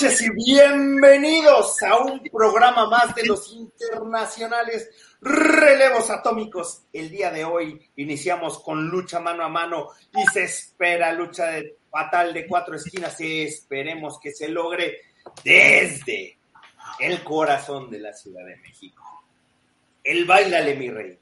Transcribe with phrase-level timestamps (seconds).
[0.00, 4.88] noches y bienvenidos a un programa más de los internacionales
[5.20, 6.82] relevos atómicos.
[6.92, 11.78] El día de hoy iniciamos con lucha mano a mano y se espera lucha de,
[11.90, 13.16] fatal de cuatro esquinas.
[13.18, 14.98] Esperemos que se logre
[15.42, 16.38] desde
[17.00, 19.02] el corazón de la Ciudad de México.
[20.04, 21.18] El bailale, mi rey.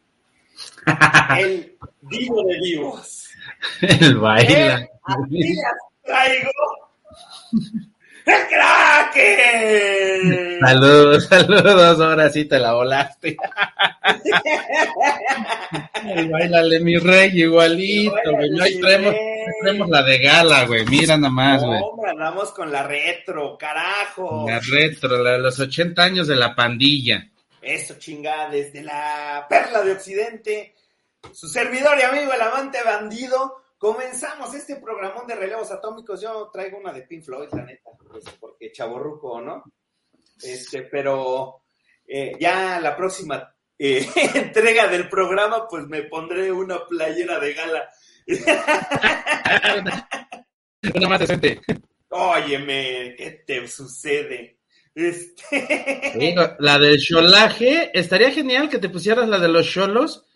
[1.39, 3.31] El vivo de vivos.
[3.81, 4.87] El baila.
[5.03, 5.73] Aquí las
[6.05, 6.51] traigo.
[8.27, 10.27] ¡El Kraken!
[10.61, 13.37] Saludos, saludos, ahora sí te la volaste.
[16.31, 18.51] Bailale, mi rey, igualito, güey.
[18.51, 20.85] Báilale, Ahí traemos, la de gala, güey.
[20.87, 21.79] Mira nada más, güey.
[21.79, 24.45] No, hombre, andamos con la retro, carajo.
[24.49, 27.29] La retro, la de los 80 años de la pandilla.
[27.63, 30.75] Eso, chingada, desde la perla de Occidente,
[31.33, 33.63] su servidor y amigo, el amante bandido.
[33.87, 36.21] Comenzamos este programón de relevos atómicos.
[36.21, 39.63] Yo traigo una de Pink Floyd, la neta, pues, porque chaborruco, ¿no?
[40.43, 41.63] Este, pero
[42.05, 47.89] eh, ya la próxima eh, entrega del programa, pues me pondré una playera de gala.
[50.97, 51.61] Una más decente.
[52.09, 54.59] Óyeme, ¿qué te sucede?
[54.97, 56.13] Este...
[56.19, 60.27] Digo, La del cholaje, estaría genial que te pusieras la de los cholos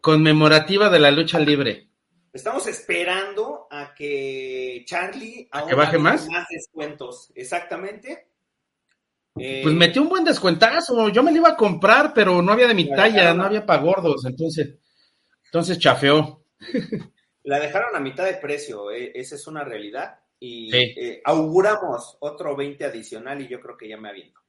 [0.00, 1.89] conmemorativa de la lucha libre.
[2.32, 6.28] Estamos esperando a que Charlie ¿A que baje haga más?
[6.48, 7.32] descuentos.
[7.34, 8.28] Exactamente.
[9.36, 11.08] Eh, Pues metió un buen descuentazo.
[11.08, 13.44] Yo me la iba a comprar, pero no había de mi La talla, dejaron no
[13.44, 14.24] había para gordos.
[14.26, 14.76] Entonces,
[15.46, 16.44] entonces chafeó.
[17.44, 20.20] La dejaron a mitad de precio, eh, esa es una realidad.
[20.38, 20.94] Y Sí.
[20.96, 24.40] eh, auguramos otro 20 adicional y yo creo que ya me aviento.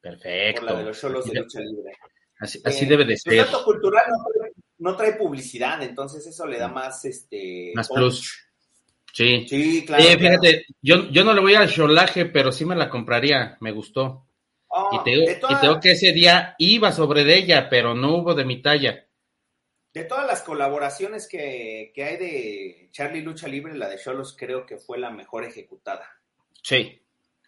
[0.00, 0.62] Perfecto.
[0.62, 1.92] Por la de los Así, de lucha libre.
[2.40, 3.36] así- así debe de el ser.
[3.36, 4.16] dato cultural no
[4.78, 8.38] no trae publicidad, entonces eso le da más este Más plus.
[9.12, 9.46] Sí.
[9.46, 10.02] Sí, claro.
[10.04, 10.20] Eh, claro.
[10.20, 14.26] fíjate, yo, yo no le voy al cholaje, pero sí me la compraría, me gustó.
[14.68, 17.36] Oh, y, te, digo- de, y todas, te digo que ese día iba sobre de
[17.38, 19.06] ella, pero no hubo de mi talla.
[19.92, 24.64] de todas las colaboraciones que, que hay de Charlie Lucha Libre, la de Cholos creo
[24.64, 26.08] que fue la mejor ejecutada.
[26.62, 27.02] Sí,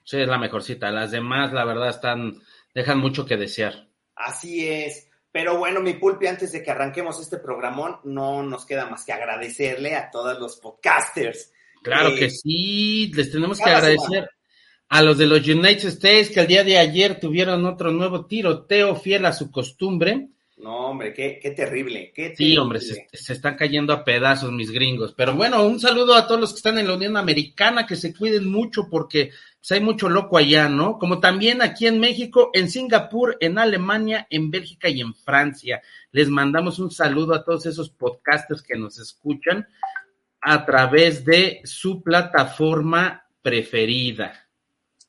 [0.04, 0.90] sí, es la mejorcita.
[0.90, 2.42] Las demás, la verdad, están,
[2.74, 3.88] dejan mucho que desear.
[4.14, 5.09] Así es.
[5.32, 9.12] Pero bueno, mi pulpi, antes de que arranquemos este programón, no nos queda más que
[9.12, 11.52] agradecerle a todos los podcasters.
[11.82, 14.28] Claro Eh, que sí, les tenemos que agradecer
[14.88, 18.96] a los de los United States que el día de ayer tuvieron otro nuevo tiroteo
[18.96, 20.30] fiel a su costumbre.
[20.62, 22.12] No, hombre, qué, qué terrible.
[22.14, 22.58] Qué Sí, terrible.
[22.60, 25.14] hombre, se, se están cayendo a pedazos mis gringos.
[25.16, 28.14] Pero bueno, un saludo a todos los que están en la Unión Americana, que se
[28.14, 30.98] cuiden mucho porque pues, hay mucho loco allá, ¿no?
[30.98, 35.80] Como también aquí en México, en Singapur, en Alemania, en Bélgica y en Francia.
[36.12, 39.66] Les mandamos un saludo a todos esos podcasters que nos escuchan
[40.42, 44.46] a través de su plataforma preferida.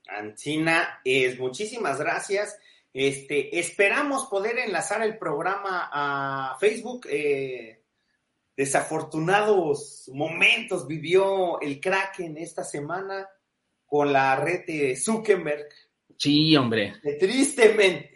[0.07, 2.57] Ancina, es muchísimas gracias.
[2.93, 7.07] Este, esperamos poder enlazar el programa a Facebook.
[7.09, 7.77] eh,
[8.55, 13.27] desafortunados momentos vivió el Kraken esta semana
[13.85, 15.67] con la red de Zuckerberg.
[16.17, 16.93] Sí, hombre.
[17.01, 18.09] Que tristemente,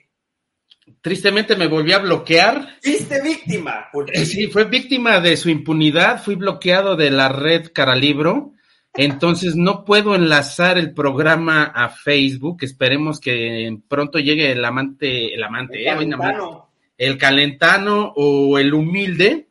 [1.01, 2.77] Tristemente me volví a bloquear.
[2.79, 3.87] triste víctima.
[3.91, 8.53] Porque Sí, fue víctima de su impunidad, fui bloqueado de la red Caralibro,
[8.97, 15.43] entonces no puedo enlazar el programa a Facebook, esperemos que pronto llegue el amante, el
[15.43, 19.49] amante, el eh, calentano, el calentano o el humilde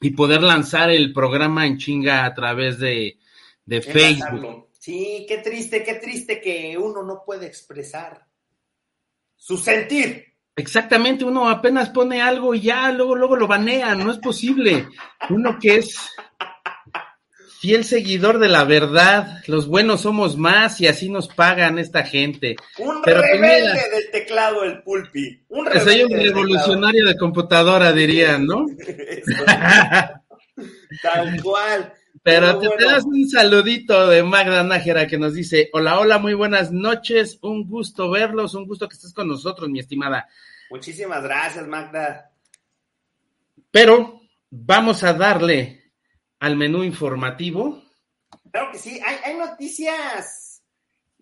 [0.00, 3.18] y poder lanzar el programa en chinga a través de,
[3.64, 4.68] de Facebook.
[4.78, 8.26] Sí, qué triste, qué triste que uno no puede expresar
[9.36, 10.26] su sentir.
[10.56, 14.88] Exactamente, uno apenas pone algo y ya, luego, luego lo banean, no es posible.
[15.30, 15.96] Uno que es
[17.60, 22.56] fiel seguidor de la verdad, los buenos somos más y así nos pagan esta gente.
[22.78, 25.42] Un Pero pues rebelde del teclado, el pulpi.
[25.50, 28.64] Un Pues Soy un rebelde revolucionario de computadora, dirían, ¿no?
[31.02, 31.92] Tal cual.
[32.22, 32.92] Pero te, te bueno.
[32.92, 37.68] das un saludito de Magda Nájera que nos dice, hola, hola, muy buenas noches, un
[37.68, 40.26] gusto verlos, un gusto que estés con nosotros, mi estimada.
[40.70, 42.30] Muchísimas gracias, Magda.
[43.70, 45.79] Pero vamos a darle
[46.40, 47.82] al menú informativo.
[48.50, 50.62] Claro que sí, hay, hay noticias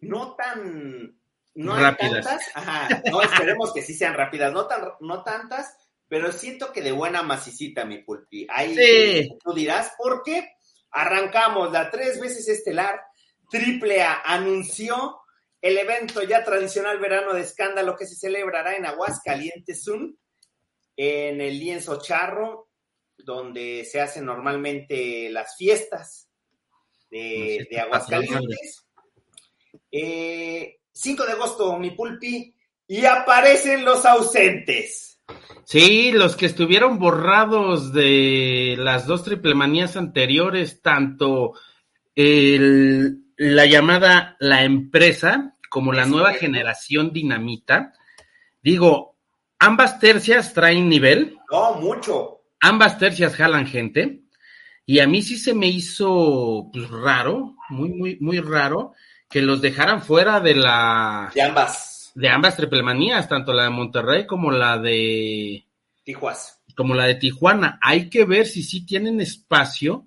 [0.01, 1.15] no tan
[1.55, 2.25] no hay Rápidas.
[2.25, 2.49] tantas.
[2.55, 5.77] Ajá, no esperemos que sí sean rápidas, no tan no tantas,
[6.07, 8.47] pero siento que de buena masicita, mi pulpi.
[8.49, 9.37] Ahí Sí.
[9.45, 10.53] tú dirás, ¿por qué?
[10.91, 13.01] Arrancamos la tres veces estelar,
[13.51, 15.21] Triple A anunció
[15.61, 20.15] el evento ya tradicional verano de escándalo que se celebrará en Aguascalientes, Zoom,
[20.97, 22.68] en el lienzo charro,
[23.19, 26.29] donde se hacen normalmente las fiestas
[27.11, 28.87] de, de Aguascalientes.
[29.91, 32.55] Eh, 5 de agosto, mi pulpi,
[32.87, 35.21] y aparecen los ausentes.
[35.65, 41.53] Sí, los que estuvieron borrados de las dos triplemanías anteriores, tanto
[42.15, 47.93] el, la llamada la empresa como la nueva generación dinamita.
[48.63, 49.17] Digo,
[49.59, 51.37] ambas tercias traen nivel.
[51.51, 52.38] No, mucho.
[52.61, 54.23] Ambas tercias jalan gente.
[54.87, 58.95] Y a mí sí se me hizo pues, raro, muy, muy, muy raro,
[59.29, 61.31] que los dejaran fuera de la.
[61.35, 62.13] De ambas.
[62.15, 65.67] De ambas triplemanías, tanto la de Monterrey como la de.
[66.05, 66.63] Tijuas.
[66.75, 67.79] Como la de Tijuana.
[67.83, 70.07] Hay que ver si sí tienen espacio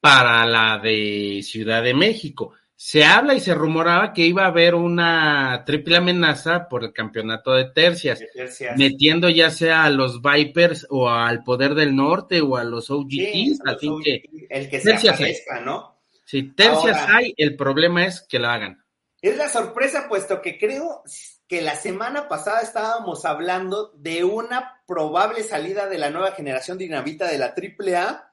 [0.00, 2.54] para la de Ciudad de México.
[2.82, 7.52] Se habla y se rumoraba que iba a haber una triple amenaza por el campeonato
[7.52, 8.74] de tercias, De tercias.
[8.78, 13.32] metiendo ya sea a los Vipers o al Poder del Norte o a los OGTs,
[13.32, 16.00] Sí, así los- que el que se aparezca, ¿no?
[16.24, 18.82] si tercias Ahora- hay, el problema es que la hagan.
[19.20, 21.02] Es la sorpresa, puesto que creo
[21.46, 27.26] que la semana pasada estábamos hablando de una probable salida de la nueva generación dinamita
[27.26, 28.29] de la AAA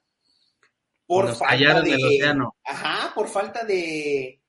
[1.08, 2.54] por Nos falta de del océano.
[2.64, 4.42] ajá, por falta de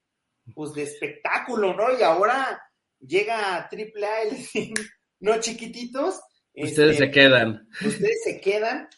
[0.54, 1.98] pues de espectáculo, ¿no?
[1.98, 2.62] Y ahora
[3.00, 4.74] llega a AAA y les dicen,
[5.22, 6.20] no chiquititos,
[6.54, 7.68] Ustedes este, se quedan.
[7.86, 8.90] ustedes se quedan.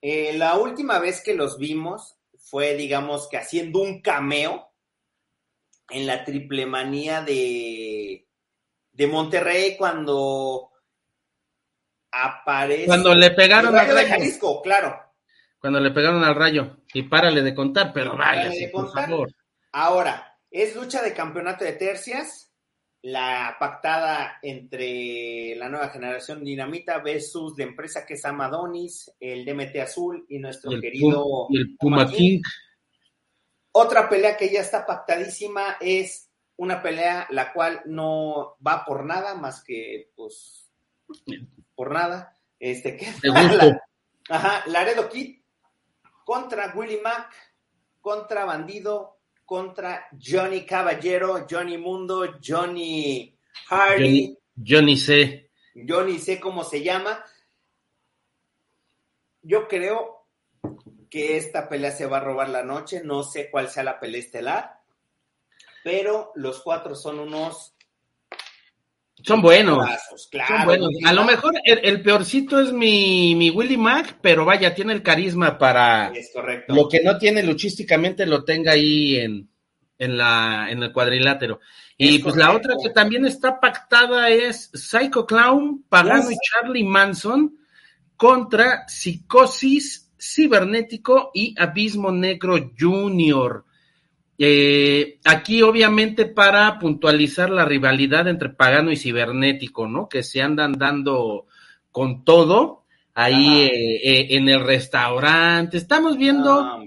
[0.00, 4.70] Eh, la última vez que los vimos fue, digamos, que haciendo un cameo
[5.88, 8.28] en la triple manía de,
[8.92, 10.70] de Monterrey cuando
[12.12, 12.86] aparece.
[12.86, 14.96] Cuando le pegaron el al Rayo de rayo, Jalisco, claro.
[15.58, 19.08] cuando le pegaron al rayo, y párale de contar, pero de por contar.
[19.08, 19.34] favor.
[19.72, 22.52] Ahora, es lucha de campeonato de tercias,
[23.02, 29.76] la pactada entre la nueva generación Dinamita versus la empresa que es Amadonis, el DMT
[29.76, 32.40] Azul y nuestro el, querido Pum- el Puma King.
[33.72, 39.34] Otra pelea que ya está pactadísima es una pelea la cual no va por nada
[39.34, 40.70] más que, pues,
[41.74, 42.36] por nada.
[42.58, 43.72] Este, que De gusto.
[44.28, 45.39] Ajá, Laredo Kid
[46.30, 47.34] contra Willy Mac,
[48.00, 53.36] contra Bandido, contra Johnny Caballero, Johnny Mundo, Johnny
[53.68, 55.50] Hardy, Johnny, sé.
[55.74, 57.24] yo ni sé cómo se llama.
[59.42, 60.28] Yo creo
[61.10, 63.02] que esta pelea se va a robar la noche.
[63.02, 64.80] No sé cuál sea la pelea estelar.
[65.82, 67.74] Pero los cuatro son unos
[69.22, 69.86] Son buenos.
[70.30, 70.56] claro.
[70.56, 70.88] Son buenos.
[71.04, 75.02] A lo mejor el, el peorcito es mi, mi Willy Mac, pero vaya, tiene el
[75.02, 76.74] carisma para Es correcto.
[76.74, 79.48] lo que no tiene luchísticamente lo tenga ahí en,
[79.98, 81.60] en, la, en el cuadrilátero.
[81.96, 86.84] Y Es pues la otra que también está pactada es Psycho Clown, Pagano y Charlie
[86.84, 87.58] Manson
[88.16, 93.64] contra Psicosis Cibernético y Abismo Negro Junior.
[94.42, 100.08] Eh, aquí obviamente para puntualizar la rivalidad entre Pagano y Cibernético, ¿no?
[100.08, 101.46] Que se andan dando
[101.92, 105.76] con todo ahí eh, eh, en el restaurante.
[105.76, 106.84] Estamos viendo No,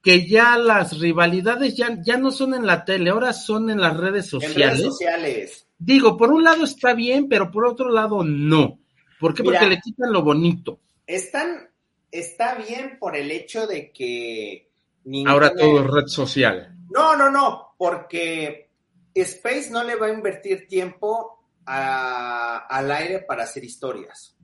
[0.00, 3.96] que ya las rivalidades ya, ya no son en la tele, ahora son en las
[3.96, 4.80] redes En redes sociales.
[4.82, 5.66] sociales.
[5.78, 8.78] Digo, por un lado está bien, pero por otro lado no.
[9.18, 9.42] ¿Por qué?
[9.42, 9.58] Mira.
[9.58, 10.78] Porque le quitan lo bonito.
[11.04, 11.68] Están,
[12.12, 14.68] está bien por el hecho de que
[15.04, 16.76] ninguna- Ahora todo es red social.
[16.92, 18.70] No, no, no, porque
[19.14, 24.36] Space no le va a invertir tiempo a- al aire para hacer historias.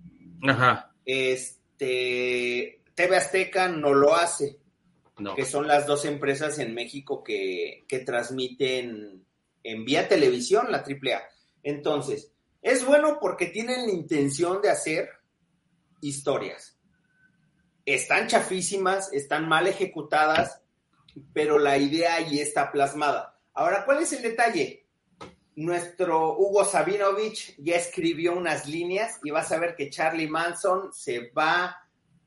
[0.46, 0.92] Ajá.
[1.04, 4.58] Este TV Azteca no lo hace,
[5.18, 5.34] No.
[5.34, 9.24] que son las dos empresas en México que, que transmiten
[9.62, 11.22] en vía televisión la AAA.
[11.62, 15.08] Entonces, es bueno porque tienen la intención de hacer
[16.00, 16.78] historias.
[17.84, 20.60] Están chafísimas, están mal ejecutadas,
[21.32, 23.38] pero la idea ahí está plasmada.
[23.54, 24.86] Ahora, ¿cuál es el detalle?
[25.56, 31.30] Nuestro Hugo Sabinovich ya escribió unas líneas y vas a ver que Charlie Manson se
[31.30, 31.76] va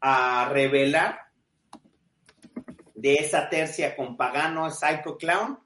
[0.01, 1.19] a revelar
[2.93, 5.59] de esa tercia con Pagano Psycho Clown,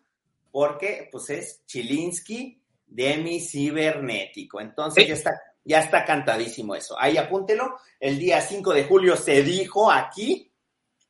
[0.51, 4.61] porque pues es Chilinsky Demi Cibernético.
[4.61, 5.07] Entonces Sí.
[5.09, 5.31] ya está,
[5.63, 6.95] ya está cantadísimo eso.
[6.99, 7.77] Ahí apúntelo.
[7.99, 10.51] El día 5 de julio se dijo aquí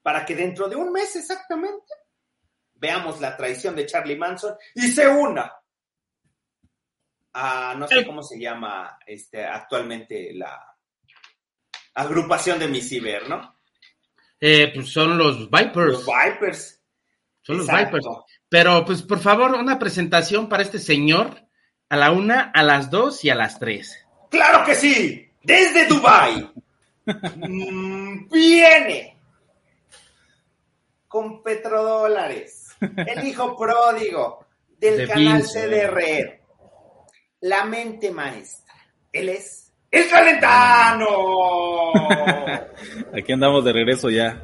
[0.01, 1.93] para que dentro de un mes exactamente
[2.75, 5.51] veamos la traición de Charlie Manson y se una
[7.33, 10.75] a no sé cómo se llama este actualmente la
[11.93, 13.59] agrupación de mi ciber, ¿no?
[14.39, 15.91] Eh, pues son los Vipers.
[15.91, 16.81] Los Vipers.
[17.41, 17.67] son los.
[17.67, 18.05] Vipers.
[18.49, 21.47] Pero, pues, por favor, una presentación para este señor
[21.89, 24.05] a la una, a las dos y a las tres.
[24.29, 25.31] ¡Claro que sí!
[25.41, 26.51] Desde Dubai
[27.35, 29.17] mm, viene
[31.07, 32.64] con petrodólares
[32.97, 34.45] el hijo pródigo
[34.79, 35.67] del De canal Vince.
[35.67, 36.41] CDR.
[37.41, 38.73] La mente maestra.
[39.11, 41.07] Él es el Calentano.
[43.13, 44.41] Aquí andamos de regreso ya.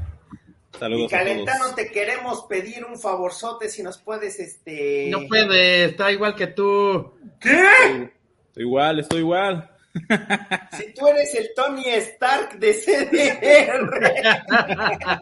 [0.74, 1.76] y Saludos a Calentano, todos.
[1.76, 5.08] te queremos pedir un favorzote si nos puedes, este.
[5.10, 7.14] No puede, está igual que tú.
[7.40, 8.12] ¿Qué?
[8.48, 9.68] Estoy igual, estoy igual.
[10.78, 14.02] Si tú eres el Tony Stark de CDR.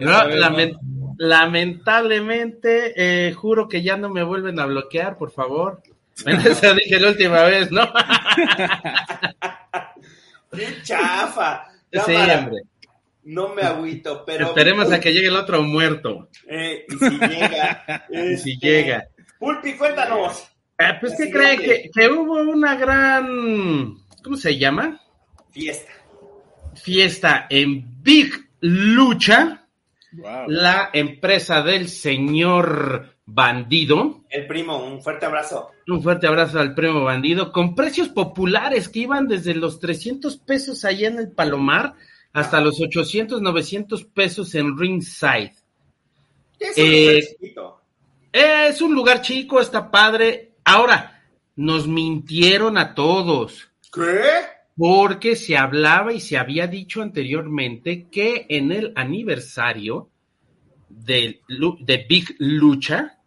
[0.00, 0.78] No, A ver, lamen-
[1.18, 5.82] lamentablemente, eh, juro que ya no me vuelven a bloquear, por favor.
[6.26, 7.92] Eso dije la última vez, ¿no?
[10.50, 11.66] ¡Qué chafa!
[11.92, 12.62] Sí, hombre.
[13.24, 14.46] No me agüito, pero.
[14.46, 16.30] Esperemos a que llegue el otro muerto.
[16.48, 18.06] Eh, y si llega.
[18.10, 19.06] Y si este, llega.
[19.38, 20.48] Pulpi, cuéntanos.
[20.78, 21.30] Eh, pues, ¿qué.
[21.30, 23.96] Que, que hubo una gran.
[24.24, 24.98] ¿Cómo se llama?
[25.50, 25.92] Fiesta.
[26.74, 29.67] Fiesta en Big Lucha,
[30.12, 30.48] Wow.
[30.48, 34.24] la empresa del señor Bandido.
[34.30, 35.70] El primo, un fuerte abrazo.
[35.86, 40.84] Un fuerte abrazo al primo bandido, con precios populares que iban desde los 300 pesos
[40.86, 41.94] allá en el Palomar
[42.32, 45.52] hasta los 800, 900 pesos en Ringside.
[46.58, 47.74] Es un Eh, lugar.
[48.32, 50.52] Es un lugar chico, está padre.
[50.64, 51.22] Ahora,
[51.56, 54.30] nos mintieron a todos, ¿Qué?
[54.78, 60.08] Porque se hablaba y se había dicho anteriormente que en el aniversario
[60.88, 61.40] de,
[61.80, 63.18] de Big Lucha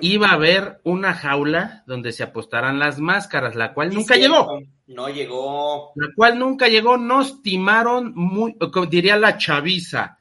[0.00, 4.60] iba a haber una jaula donde se apostaran las máscaras, la cual nunca Sí, llegó.
[4.88, 5.92] No llegó.
[5.94, 8.56] La cual nunca llegó, nos timaron muy,
[8.88, 10.18] diría la chaviza.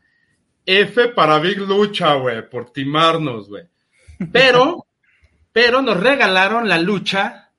[0.68, 3.64] F para Big Lucha, güey, por timarnos, güey.
[4.32, 4.86] Pero,
[5.52, 7.52] pero nos regalaron la lucha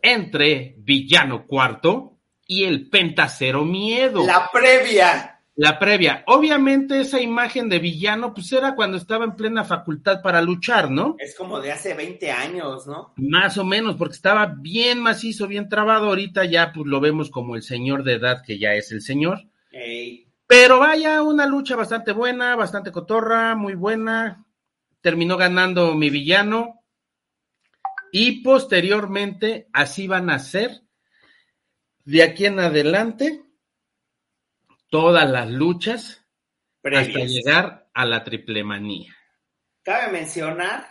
[0.00, 2.11] entre Villano Cuarto
[2.52, 4.26] y el Pentacero Miedo.
[4.26, 5.40] La previa.
[5.54, 6.22] La previa.
[6.26, 11.16] Obviamente esa imagen de villano, pues era cuando estaba en plena facultad para luchar, ¿no?
[11.18, 13.14] Es como de hace 20 años, ¿no?
[13.16, 16.08] Más o menos, porque estaba bien macizo, bien trabado.
[16.08, 19.40] Ahorita ya pues lo vemos como el señor de edad que ya es el señor.
[19.70, 24.44] Ey, Pero vaya, una lucha bastante buena, bastante cotorra, muy buena.
[25.00, 26.82] Terminó ganando mi villano.
[28.10, 30.81] Y posteriormente, así van a ser,
[32.04, 33.42] de aquí en adelante,
[34.88, 36.24] todas las luchas
[36.84, 39.14] hasta llegar a la triple manía.
[39.82, 40.86] Cabe mencionar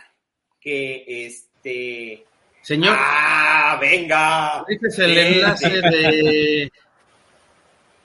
[0.60, 2.24] que este.
[2.62, 3.78] Señor, ¡Ah!
[3.80, 4.64] ¡Venga!
[4.68, 6.72] este es el enlace de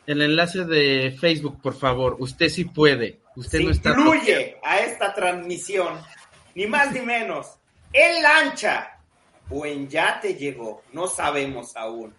[0.07, 2.15] el enlace de Facebook, por favor.
[2.19, 3.19] Usted sí puede.
[3.35, 5.99] Usted Se no está incluye a esta transmisión,
[6.55, 7.59] ni más ni menos,
[7.93, 8.99] en lancha
[9.49, 12.15] o en yate llegó, no sabemos aún.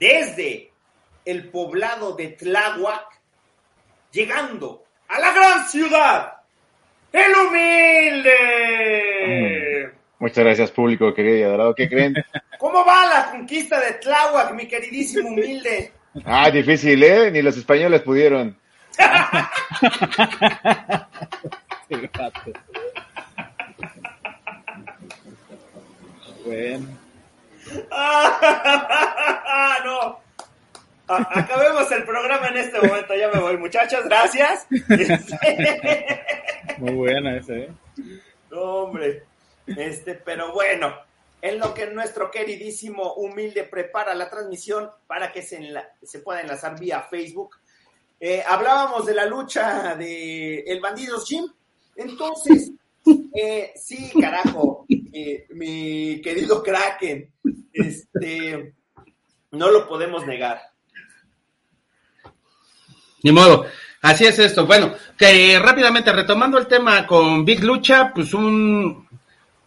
[0.00, 0.72] Desde
[1.24, 3.20] el poblado de Tláhuac,
[4.12, 6.32] llegando a la gran ciudad,
[7.12, 8.32] el humilde.
[10.18, 11.74] Muchas gracias, público querido y adorado.
[11.74, 12.14] ¿Qué creen?
[12.58, 15.92] ¿Cómo va la conquista de Tláhuac, mi queridísimo humilde?
[16.24, 17.30] Ah, difícil, ¿eh?
[17.30, 18.56] Ni los españoles pudieron.
[21.88, 22.52] Qué gato.
[26.44, 26.86] Bueno,
[27.90, 30.20] Ah, no.
[31.08, 33.14] A- acabemos el programa en este momento.
[33.14, 34.04] Ya me voy, muchachos.
[34.04, 34.66] Gracias.
[36.78, 37.70] Muy buena esa, ¿eh?
[38.50, 39.24] no, hombre.
[39.66, 40.94] Este, pero bueno,
[41.42, 45.60] en lo que nuestro queridísimo humilde prepara la transmisión para que se,
[46.02, 47.56] se pueda enlazar vía Facebook.
[48.20, 51.46] eh, hablábamos de la lucha de el Bandidos Jim.
[51.96, 52.70] Entonces,
[53.34, 57.32] eh, sí, carajo, eh, mi querido Kraken,
[57.72, 58.74] este,
[59.52, 60.60] no lo podemos negar.
[63.22, 63.66] Ni modo.
[64.00, 64.66] Así es esto.
[64.66, 69.08] Bueno, que rápidamente retomando el tema con Big Lucha, pues un,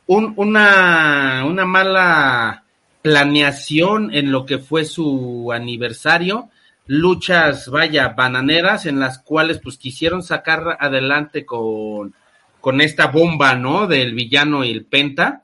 [0.08, 2.64] un- una, una mala
[3.02, 6.50] planeación en lo que fue su aniversario.
[6.86, 12.14] Luchas, vaya, bananeras en las cuales pues quisieron sacar adelante con,
[12.62, 13.88] con esta bomba, ¿no?
[13.88, 15.44] Del villano y el penta.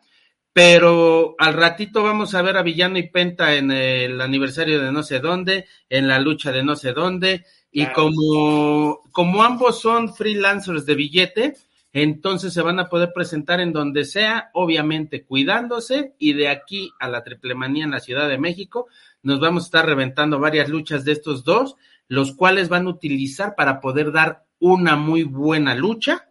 [0.58, 5.04] Pero al ratito vamos a ver a Villano y Penta en el aniversario de no
[5.04, 7.94] sé dónde, en la lucha de no sé dónde, y Claro.
[7.94, 11.54] como, como ambos son freelancers de billete,
[11.94, 17.08] entonces se van a poder presentar en donde sea, obviamente cuidándose, y de aquí a
[17.08, 18.88] la triplemanía en la Ciudad de México,
[19.22, 21.76] nos vamos a estar reventando varias luchas de estos dos,
[22.08, 26.27] los cuales van a utilizar para poder dar una muy buena lucha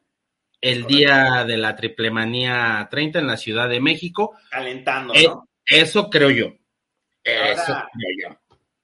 [0.70, 0.88] el Correcto.
[0.96, 4.36] día de la triplemanía 30 en la Ciudad de México.
[4.50, 5.48] Calentando, Eh, ¿no?
[5.64, 6.46] Eso creo yo.
[7.22, 8.36] Eso Ahora- creo yo.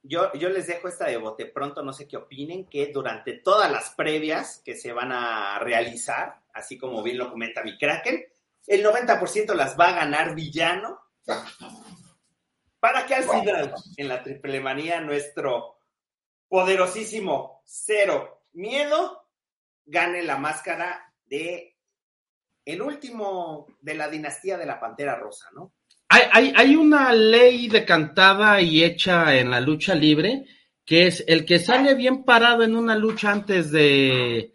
[0.04, 3.70] Yo, yo les dejo esta de bote pronto, no sé qué opinen, que durante todas
[3.70, 8.24] las previas que se van a realizar, así como bien lo comenta mi Kraken,
[8.66, 10.98] el 90% las va a ganar villano,
[12.80, 15.78] para que al final, en la triple manía, nuestro
[16.48, 19.28] poderosísimo cero miedo
[19.84, 21.71] gane la máscara de
[22.64, 25.72] el último de la dinastía de la Pantera Rosa, ¿no?
[26.08, 30.44] Hay, hay, hay una ley decantada y hecha en la lucha libre
[30.84, 34.52] que es el que sale bien parado en una lucha antes de,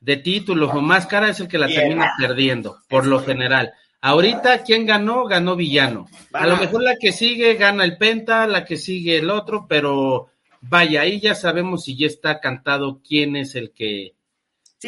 [0.00, 1.80] de títulos o máscara es el que la Bien.
[1.80, 3.72] termina perdiendo, por lo general.
[4.00, 5.24] Ahorita, ¿quién ganó?
[5.24, 6.06] Ganó Villano.
[6.34, 10.28] A lo mejor la que sigue gana el Penta, la que sigue el otro, pero
[10.60, 14.14] vaya, ahí ya sabemos si ya está cantado quién es el que,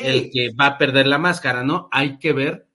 [0.03, 1.89] Sí, el que va a perder la máscara, ¿no?
[1.93, 2.67] Hay que ver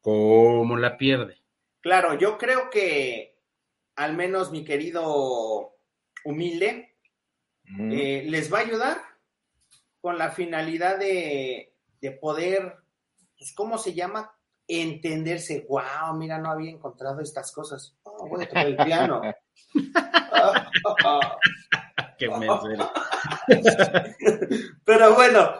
[0.00, 1.36] cómo la pierde.
[1.80, 3.36] claro, yo creo que
[3.96, 5.74] al menos mi querido
[6.24, 6.84] humilde
[7.70, 7.92] Mm.
[7.92, 8.96] eh, les va a ayudar
[10.00, 12.76] con la finalidad de, de poder,
[13.36, 14.34] pues, ¿cómo se llama?
[14.66, 15.66] Entenderse.
[15.68, 17.94] Wow, mira, no había encontrado estas cosas.
[18.04, 19.20] Oh, voy a tocar el piano.
[22.18, 22.90] Qué mesero.
[24.84, 25.50] Pero bueno,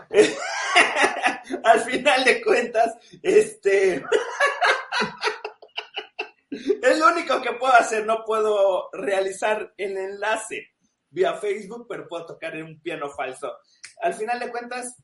[1.65, 3.97] al final de cuentas, este
[6.51, 8.07] es lo único que puedo hacer.
[8.07, 10.69] No puedo realizar el enlace
[11.11, 13.53] vía Facebook, pero puedo tocar en un piano falso.
[14.03, 14.97] Al final de cuentas,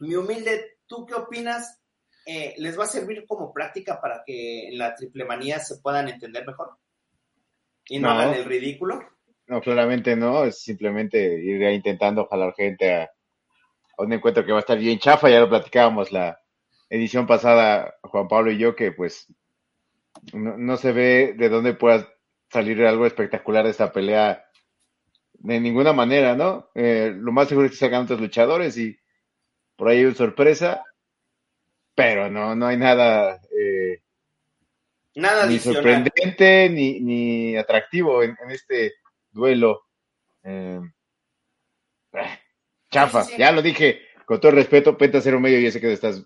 [0.00, 1.78] mi humilde, ¿tú qué opinas?
[2.26, 6.08] Eh, ¿Les va a servir como práctica para que en la triple manía se puedan
[6.08, 6.76] entender mejor?
[7.86, 8.20] Y no, No.
[8.20, 9.00] hagan el ridículo.
[9.46, 13.10] No, claramente no, es simplemente ir intentando jalar gente a
[14.00, 16.40] un encuentro que va a estar bien chafa, ya lo platicábamos la
[16.88, 19.26] edición pasada, Juan Pablo y yo, que pues
[20.32, 22.08] no, no se ve de dónde pueda
[22.50, 24.44] salir algo espectacular de esta pelea
[25.34, 26.70] de ninguna manera, ¿no?
[26.74, 28.98] Eh, lo más seguro es que salgan otros luchadores y
[29.76, 30.84] por ahí hay una sorpresa,
[31.94, 34.02] pero no, no hay nada eh,
[35.14, 35.82] Nada ni adicional.
[35.82, 38.94] sorprendente ni, ni atractivo en, en este
[39.30, 39.86] duelo.
[40.42, 40.80] Eh,
[42.90, 43.40] chafa, Sí, sí, sí.
[43.40, 46.22] ya lo dije, con todo el respeto, Penta Cero Medio, ya sé que estás,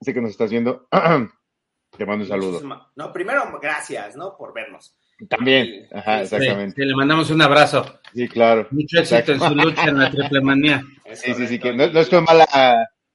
[0.00, 0.88] sé que nos estás viendo.
[1.96, 2.50] Te mando un saludo.
[2.52, 4.36] Muchísima- No, primero, gracias, ¿no?
[4.36, 4.94] Por vernos.
[5.28, 6.80] También, ajá, exactamente.
[6.80, 8.00] sí, le mandamos un abrazo.
[8.14, 8.68] Sí, claro.
[8.70, 10.84] Mucho éxito en su lucha en la triple manía.
[11.04, 12.46] Es Sí, sí, sí, que no, no es con mala,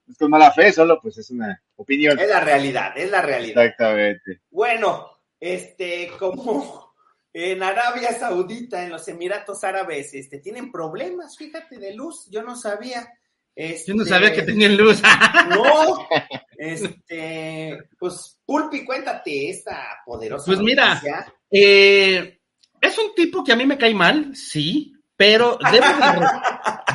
[0.06, 2.18] no es con mala fe, solo pues es una opinión.
[2.18, 3.64] Es la realidad, es la realidad.
[3.64, 4.40] Exactamente.
[4.50, 5.08] Bueno,
[5.40, 6.93] este, como
[7.36, 12.56] en Arabia Saudita, en los Emiratos Árabes, este, tienen problemas, fíjate, de luz, yo no
[12.56, 13.12] sabía.
[13.56, 15.02] Este, Yo no sabía que tenían luz.
[15.48, 16.08] No,
[16.56, 21.02] este, pues, Pulpi, cuéntate esta poderosa Pues mira.
[21.50, 22.40] Eh,
[22.80, 26.26] es un tipo que a mí me cae mal, sí, pero debo de,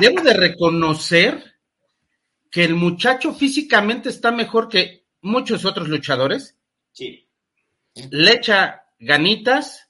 [0.00, 1.44] debo de reconocer
[2.50, 6.56] que el muchacho físicamente está mejor que muchos otros luchadores.
[6.92, 7.28] Sí,
[8.10, 9.89] Le echa ganitas.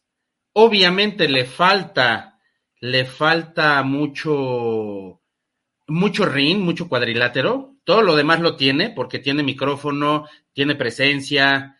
[0.53, 2.41] Obviamente le falta,
[2.81, 5.21] le falta mucho,
[5.87, 7.77] mucho ring, mucho cuadrilátero.
[7.85, 11.77] Todo lo demás lo tiene porque tiene micrófono, tiene presencia.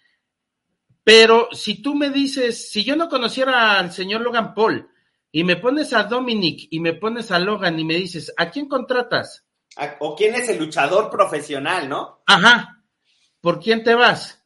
[1.03, 4.89] Pero si tú me dices, si yo no conociera al señor Logan Paul
[5.33, 8.69] y me pones a Dominic y me pones a Logan y me dices, ¿a quién
[8.69, 9.45] contratas?
[10.01, 12.23] O quién es el luchador profesional, ¿no?
[12.27, 12.85] Ajá.
[13.41, 14.45] ¿Por quién te vas?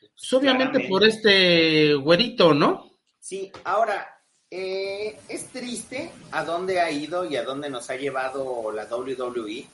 [0.00, 0.88] Pues obviamente Claramente.
[0.88, 2.91] por este güerito, ¿no?
[3.22, 8.72] Sí, ahora, eh, es triste a dónde ha ido y a dónde nos ha llevado
[8.72, 9.64] la WWE,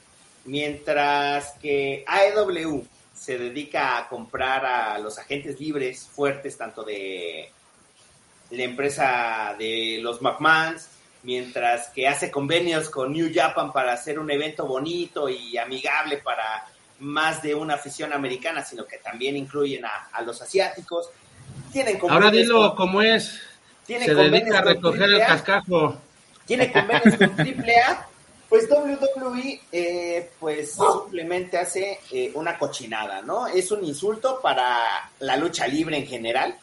[0.45, 7.51] mientras que AEW se dedica a comprar a los agentes libres fuertes, tanto de
[8.51, 10.87] la empresa de los McMahons,
[11.23, 16.67] mientras que hace convenios con New Japan para hacer un evento bonito y amigable para
[16.99, 21.09] más de una afición americana, sino que también incluyen a, a los asiáticos.
[21.85, 23.39] Tienen Ahora dilo como es.
[23.87, 25.97] tiene Se convenios dedica a recoger el cascajo.
[26.45, 28.09] tiene convenios con AAA,
[28.49, 33.47] pues WWE eh, pues simplemente hace eh, una cochinada, ¿no?
[33.47, 36.59] Es un insulto para la lucha libre en general.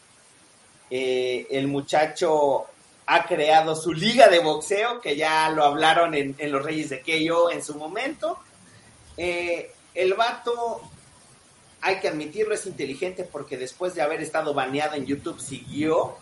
[0.89, 2.65] Eh, el muchacho
[3.05, 6.99] ha creado su liga de boxeo, que ya lo hablaron en, en Los Reyes de
[7.01, 8.37] KO en su momento.
[9.15, 10.81] El vato,
[11.85, 16.15] hay que admitirlo, es inteligente porque después de haber estado baneado en YouTube siguió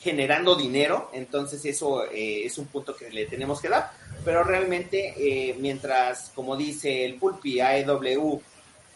[0.00, 3.92] generando dinero, entonces eso eh, es un punto que le tenemos que dar,
[4.24, 8.40] pero realmente eh, mientras, como dice el Pulpi, AEW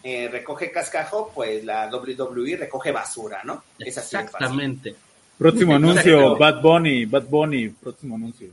[0.03, 3.63] eh, recoge cascajo, pues la WWE recoge basura, ¿no?
[3.79, 4.17] Es así.
[4.17, 4.97] Exactamente.
[5.39, 6.37] Próximo anuncio.
[6.37, 8.49] Bad Bunny, Bad Bunny, próximo anuncio.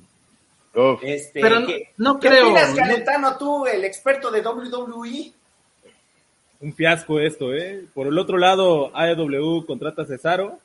[1.01, 2.45] Este, Pero no, ¿qué, no qué creo.
[2.45, 4.41] opinas, no- Calentano, tú, el experto de?
[4.41, 5.31] WWE?
[6.61, 7.85] Un fiasco esto, ¿eh?
[7.93, 10.59] Por el otro lado, AEW contrata a Cesaro.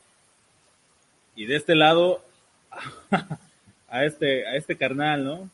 [1.35, 2.22] Y de este lado,
[3.88, 5.50] a este, a este carnal, ¿no?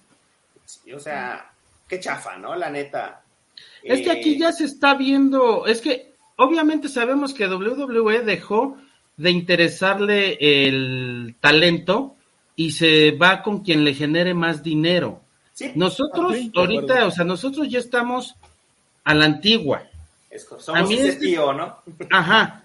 [0.64, 1.50] Sí, o sea,
[1.88, 2.54] qué chafa, ¿no?
[2.56, 3.22] La neta.
[3.82, 8.76] Es que aquí Eh, ya se está viendo, es que obviamente sabemos que WWE dejó
[9.16, 12.16] de interesarle el talento
[12.56, 15.20] y se va con quien le genere más dinero.
[15.52, 18.34] Sí, Nosotros Ah, sí, ahorita, o sea, nosotros ya estamos
[19.04, 19.82] a la antigua.
[20.32, 21.82] Es- a somos mí ese este- tío, ¿no?
[22.10, 22.64] Ajá.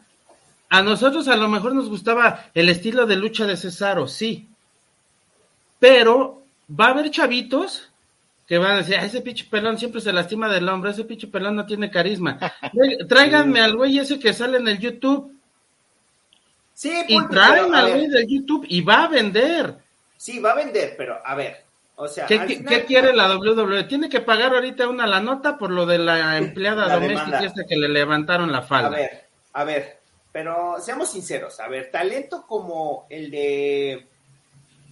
[0.69, 4.49] A nosotros a lo mejor nos gustaba el estilo de lucha de Cesaro, sí.
[5.79, 7.89] Pero va a haber chavitos
[8.47, 11.27] que van a decir, "Ah, ese pinche pelón siempre se lastima del hombro, ese pinche
[11.27, 12.37] pelón no tiene carisma.
[12.73, 15.33] Trá- Tráiganme al güey ese que sale en el YouTube
[16.73, 19.77] Sí, y Pulpi, traen al güey del YouTube y va a vender.
[20.15, 21.63] Sí, va a vender, pero a ver,
[21.99, 23.83] o sea, ¿Qué, final- quiere la WWE?
[23.85, 27.65] Tiene que pagar ahorita una la nota por lo de la empleada La doméstica esta
[27.67, 28.89] que le levantaron la A falda.
[28.89, 29.99] ver, a ver,
[30.31, 34.07] pero seamos sinceros, a ver, talento como el de,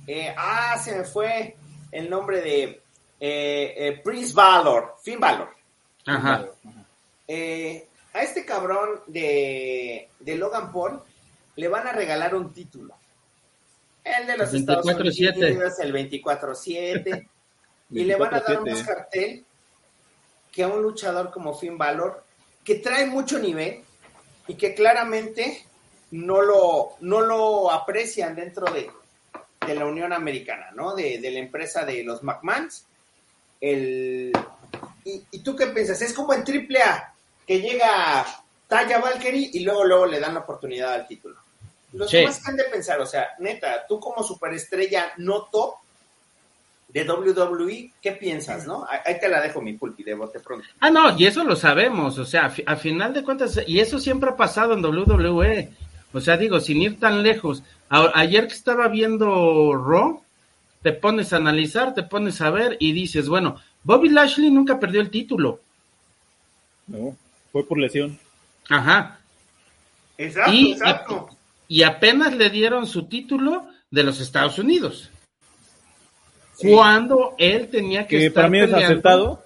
[0.07, 1.55] eh, ah, se me fue
[1.91, 2.63] el nombre de
[3.19, 5.49] eh, eh, Prince Valor, Finn Valor.
[6.07, 6.45] Ajá.
[7.27, 11.01] A este cabrón de, de Logan Paul
[11.55, 12.94] le van a regalar un título.
[14.05, 15.51] El de los El Estados 24/7.
[15.51, 17.29] Unidos, el 24-7.
[17.89, 18.71] y le van a dar 24/7.
[18.71, 19.45] más cartel
[20.51, 22.23] que a un luchador como Finn Balor,
[22.63, 23.83] que trae mucho nivel
[24.47, 25.65] y que claramente
[26.11, 28.89] no lo, no lo aprecian dentro de,
[29.67, 30.95] de la Unión Americana, ¿no?
[30.95, 32.85] De, de la empresa de los McMahons.
[33.59, 34.31] El,
[35.03, 36.01] y, ¿Y tú qué piensas?
[36.01, 37.13] Es como en AAA,
[37.45, 38.25] que llega
[38.67, 41.44] Taya Valkyrie y luego, luego le dan la oportunidad al título.
[41.95, 42.17] Los Sí.
[42.17, 45.75] demás que han de pensar, o sea, neta, tú como superestrella no top
[46.89, 48.85] de WWE, ¿qué piensas, no?
[48.89, 50.65] Ahí te la dejo, mi pulpi, de bote pronto.
[50.79, 53.79] Ah, no, y eso lo sabemos, o sea, a, fi- a final de cuentas, y
[53.79, 55.69] eso siempre ha pasado en WWE,
[56.13, 60.21] o sea, digo, sin ir tan lejos, a- ayer que estaba viendo Raw,
[60.83, 65.01] te pones a analizar, te pones a ver y dices, bueno, Bobby Lashley nunca perdió
[65.01, 65.59] el título,
[66.87, 67.15] No,
[67.51, 68.17] fue por lesión.
[68.69, 69.19] ajá,
[70.17, 71.29] Exacto, Y- exacto.
[71.67, 75.09] Y apenas le dieron su título de los Estados Unidos,
[76.57, 76.71] Sí.
[76.71, 79.45] cuando él tenía que Que estar para mí es peleando- aceptado.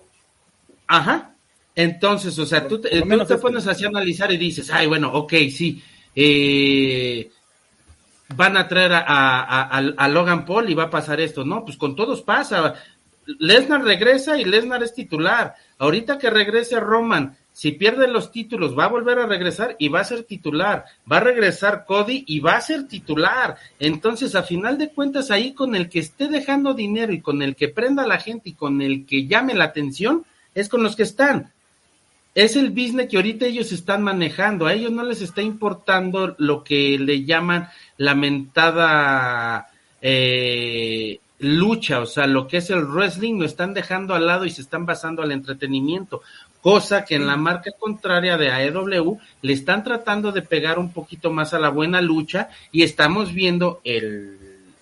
[0.87, 1.35] Ajá.
[1.75, 5.11] Entonces, o sea, tú te, tú te pones así a analizar y dices, ay, bueno,
[5.13, 5.81] ok, sí,
[6.15, 7.31] eh,
[8.35, 11.43] van a traer a, a- a- a Logan Paul y va a pasar esto.
[11.45, 12.75] No, pues con todos pasa.
[13.39, 15.55] Lesnar regresa y Lesnar es titular.
[15.77, 19.99] Ahorita que regrese Roman, si pierde los títulos, va a volver a regresar y va
[19.99, 20.85] a ser titular.
[21.11, 23.57] Va a regresar Cody y va a ser titular.
[23.79, 27.55] Entonces, a final de cuentas, ahí con el que esté dejando dinero y con el
[27.55, 30.95] que prenda a la gente y con el que llame la atención, es con los
[30.95, 31.51] que están.
[32.33, 34.65] Es el business que ahorita ellos están manejando.
[34.65, 39.67] A ellos no les está importando lo que le llaman la mentada
[40.01, 44.49] eh, lucha, o sea, lo que es el wrestling lo están dejando al lado y
[44.49, 46.21] se están basando al entretenimiento,
[46.61, 51.31] cosa que en la marca contraria de AEW le están tratando de pegar un poquito
[51.31, 54.37] más a la buena lucha y estamos viendo el,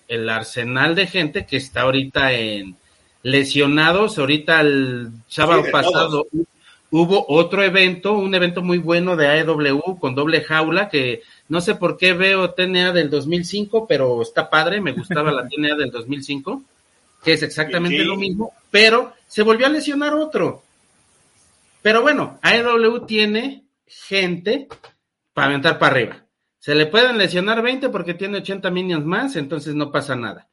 [0.08, 2.76] el arsenal de gente que está ahorita en
[3.22, 6.26] lesionados, ahorita el sábado Sí, pasado
[6.90, 11.74] hubo otro evento, un evento muy bueno de AEW con doble jaula que no sé
[11.74, 16.62] por qué veo TNA del 2005, pero está padre, me gustaba la TNA del 2005,
[17.22, 18.04] que es exactamente Sí.
[18.04, 20.62] lo mismo, pero se volvió a lesionar otro.
[21.82, 24.68] Pero bueno, AEW tiene gente
[25.32, 26.26] para aventar para arriba.
[26.58, 30.50] Se le pueden lesionar 20 porque tiene 80 minions más, entonces no pasa nada.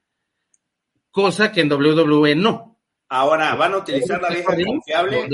[1.10, 2.80] Cosa que en WWE no.
[3.10, 5.28] Ahora, ¿van a utilizar la vieja confiable?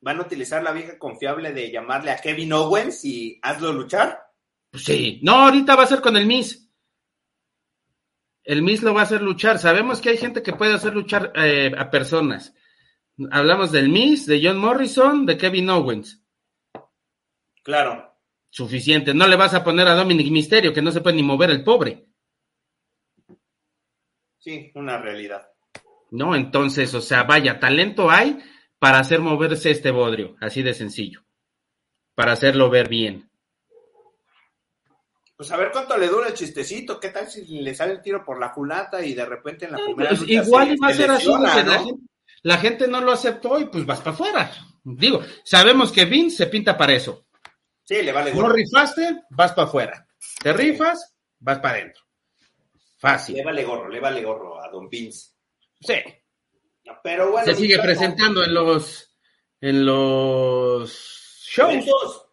[0.00, 4.20] ¿Van a utilizar la vieja confiable de llamarle a Kevin Owens y hazlo luchar?
[4.70, 6.68] Pues sí, no, ahorita va a ser con el Miss.
[8.42, 9.58] El Miss lo va a hacer luchar.
[9.58, 12.54] Sabemos que hay gente que puede hacer luchar eh, a personas.
[13.30, 16.22] Hablamos del Miss, de John Morrison, de Kevin Owens.
[17.62, 18.16] Claro.
[18.50, 19.14] Suficiente.
[19.14, 21.62] No le vas a poner a Dominic Misterio, que no se puede ni mover el
[21.64, 22.06] pobre.
[24.38, 25.48] Sí, una realidad.
[26.10, 28.38] No, entonces, o sea, vaya, talento hay
[28.78, 31.24] para hacer moverse este bodrio, así de sencillo.
[32.14, 33.30] Para hacerlo ver bien.
[35.36, 37.00] Pues a ver cuánto le dura el chistecito.
[37.00, 39.78] ¿Qué tal si le sale el tiro por la culata y de repente en la
[39.78, 41.94] primera Pues igual se- iba a se ser así, la, gente,
[42.42, 44.52] la gente no lo aceptó y pues vas para afuera.
[44.84, 47.26] Digo, sabemos que Vince se pinta para eso.
[47.84, 48.52] Sí, le vale No gorro.
[48.54, 50.06] rifaste, vas para afuera.
[50.42, 52.02] Te rifas, vas para adentro.
[52.74, 53.44] Le Fácil.
[53.44, 55.30] vale gorro, le vale gorro a Don Vince.
[55.80, 55.94] Sí.
[57.02, 57.46] Pero bueno.
[57.46, 59.08] Se sigue presentando en los
[59.60, 60.90] en los
[61.46, 61.70] shows.
[61.72, 62.26] Eventos.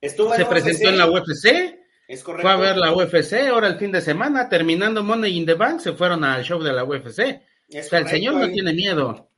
[0.00, 0.88] Estuvo Se en presentó UFC.
[0.92, 2.42] en la UFC, Es correcto.
[2.48, 5.80] fue a ver la UFC ahora el fin de semana, terminando Money in the Bank,
[5.80, 7.42] se fueron al show de la UFC.
[7.70, 9.30] Es O sea, el señor no tiene miedo.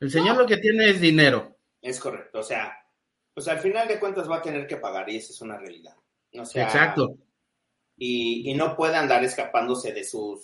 [0.00, 1.56] El señor lo que tiene es dinero.
[1.80, 2.40] Es correcto.
[2.40, 2.72] O sea,
[3.34, 5.94] pues al final de cuentas va a tener que pagar y esa es una realidad.
[6.38, 7.14] O sea, Exacto.
[7.96, 10.40] Y, y no puede andar escapándose de sus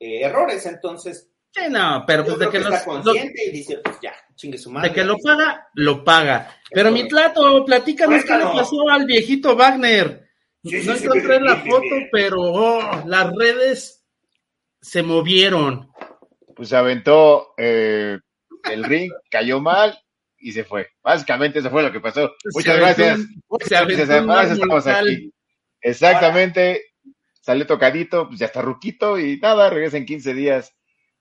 [0.00, 0.64] eh, errores.
[0.66, 3.96] Entonces, Sí, no, pero pues de que, que los- está lo- consciente y dice, pues
[4.02, 4.90] ya, chingue su madre.
[4.90, 6.54] de que lo paga, lo paga.
[6.70, 10.28] Pero mi plato, platícanos qué le pasó al viejito Wagner.
[10.62, 14.04] Sí, sí, no sí, encontré la foto, pero oh, las redes
[14.82, 15.90] se movieron.
[16.56, 18.18] Pues se aventó eh,
[18.64, 19.96] el ring, cayó mal
[20.38, 20.88] y se fue.
[21.02, 22.32] Básicamente eso fue lo que pasó.
[22.52, 23.20] Muchas Se gracias.
[23.48, 24.10] Muchas gracias.
[24.10, 25.32] Además estamos aquí.
[25.80, 26.82] Exactamente.
[27.40, 30.74] Salió tocadito, pues ya está ruquito y nada, regresa en 15 días.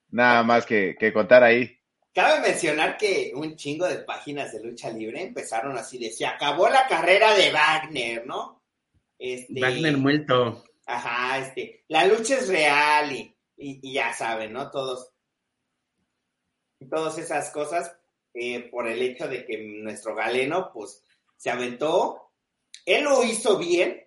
[0.10, 1.78] Nada más que, que contar ahí.
[2.14, 6.70] Cabe mencionar que un chingo de páginas de lucha libre empezaron así de se acabó
[6.70, 8.64] la carrera de Wagner, ¿no?
[9.20, 10.64] Este, Wagner muerto.
[10.86, 14.72] Ajá, este, la lucha es real y, y- y ya saben, ¿no?
[14.72, 15.12] Todos,
[16.90, 17.96] todas esas cosas
[18.34, 21.04] eh, por el hecho de que nuestro galeno, pues,
[21.38, 22.32] se aventó.
[22.86, 24.06] Él lo hizo bien,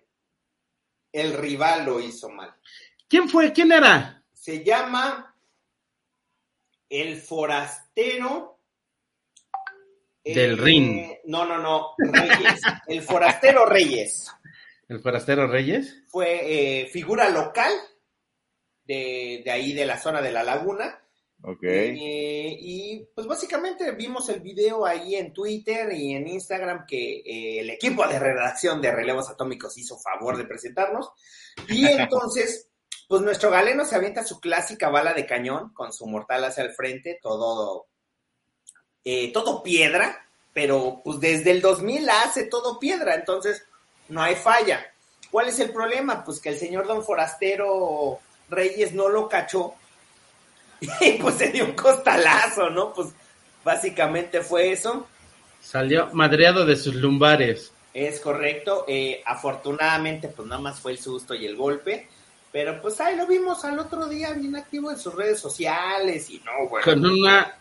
[1.11, 2.53] el rival lo hizo mal.
[3.07, 3.51] ¿Quién fue?
[3.51, 4.23] ¿Quién era?
[4.33, 5.35] Se llama
[6.87, 8.59] El Forastero.
[10.23, 11.17] Del ring.
[11.25, 12.61] No, no, no, Reyes.
[12.87, 14.31] el Forastero Reyes.
[14.89, 16.03] ¿El forastero Reyes?
[16.07, 17.71] Fue eh, figura local
[18.83, 20.99] de, de ahí, de la zona de la laguna.
[21.41, 21.63] Ok.
[21.63, 27.61] Eh, y pues básicamente vimos el video ahí en Twitter y en Instagram que eh,
[27.61, 31.11] el equipo de redacción de Relevos Atómicos hizo favor de presentarnos.
[31.69, 32.67] Y entonces,
[33.07, 36.73] pues nuestro galeno se avienta su clásica bala de cañón con su mortal hacia el
[36.73, 37.87] frente, todo,
[39.05, 43.65] eh, todo piedra, pero pues desde el 2000 hace todo piedra, entonces
[44.09, 44.85] no hay falla.
[45.31, 46.23] ¿Cuál es el problema?
[46.25, 49.75] Pues que el señor don Forastero Reyes no lo cachó
[51.01, 52.93] y pues se dio un costalazo, ¿no?
[52.93, 53.09] Pues
[53.63, 55.07] básicamente fue eso.
[55.61, 57.71] Salió madreado de sus lumbares.
[57.93, 58.85] Es correcto.
[58.87, 62.07] Eh, afortunadamente, pues nada más fue el susto y el golpe.
[62.51, 66.39] Pero pues ahí lo vimos al otro día bien activo en sus redes sociales y
[66.39, 66.83] no, bueno.
[66.83, 67.55] Con una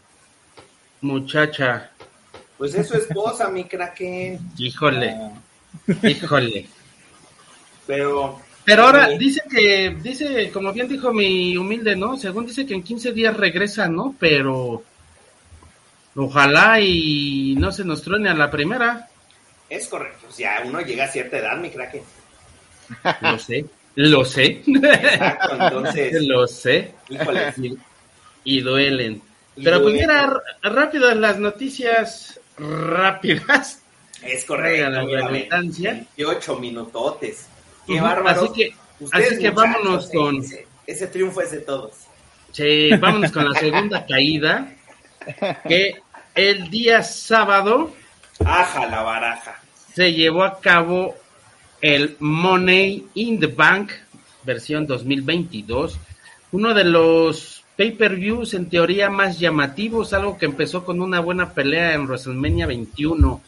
[1.03, 1.91] muchacha.
[2.57, 4.39] Pues es su esposa, mi kraken.
[4.59, 5.15] Híjole,
[6.03, 6.69] híjole.
[7.87, 12.17] Pero Pero ahora dice que, dice, como bien dijo mi humilde, ¿no?
[12.19, 14.15] Según dice que en 15 días regresa, ¿no?
[14.19, 14.83] Pero
[16.17, 19.09] ojalá y no se nos truene a la primera.
[19.71, 20.27] es correcto.
[20.29, 22.03] O sea, uno llega a cierta edad, mi kraken.
[23.21, 23.65] Lo sé,
[23.97, 26.95] lo sé, Exacto, entonces, lo sé.
[27.09, 27.53] híjole.
[28.45, 29.21] Y, y duelen.
[29.57, 30.07] Y Pero pues duele.
[30.07, 33.83] mira, r- rápidas las noticias rápidas.
[34.23, 34.89] Es correcto.
[34.91, 35.91] La mírame, redundancia.
[35.93, 37.47] 28 minutotes.
[37.89, 38.41] Qué Ujú, bárbaro.
[38.45, 38.75] Así que,
[39.13, 41.93] así que vámonos con, Ese, ese triunfo es de todos.
[42.53, 44.73] sí, vámonos con la segunda caída.
[45.67, 45.95] Que
[46.37, 47.93] el día sábado
[48.45, 49.61] Aja la baraja.
[49.95, 51.17] se llevó a cabo
[51.81, 53.91] el Money in the Bank
[54.45, 55.99] versión 2022,
[56.53, 61.95] uno de los pay-per-views en teoría más llamativos, algo que empezó con una buena pelea
[61.95, 63.41] en WrestleMania 21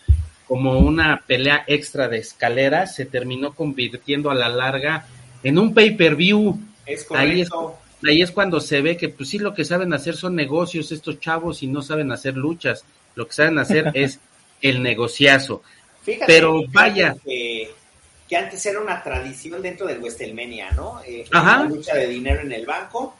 [0.50, 5.06] como una pelea extra de escalera, se terminó convirtiendo a la larga
[5.44, 6.58] en un pay-per-view.
[6.84, 7.78] Es Ahí es, correcto.
[8.04, 11.20] ahí es cuando se ve que pues sí lo que saben hacer son negocios estos
[11.20, 12.84] chavos y no saben hacer luchas,
[13.14, 14.18] lo que saben hacer es
[14.60, 15.62] el negociazo.
[16.02, 17.14] Fíjate, Pero vaya.
[17.24, 21.00] que antes era una tradición dentro del WrestleMania, ¿no?
[21.06, 21.60] Eh, Ajá.
[21.60, 23.16] Una lucha de dinero en el banco.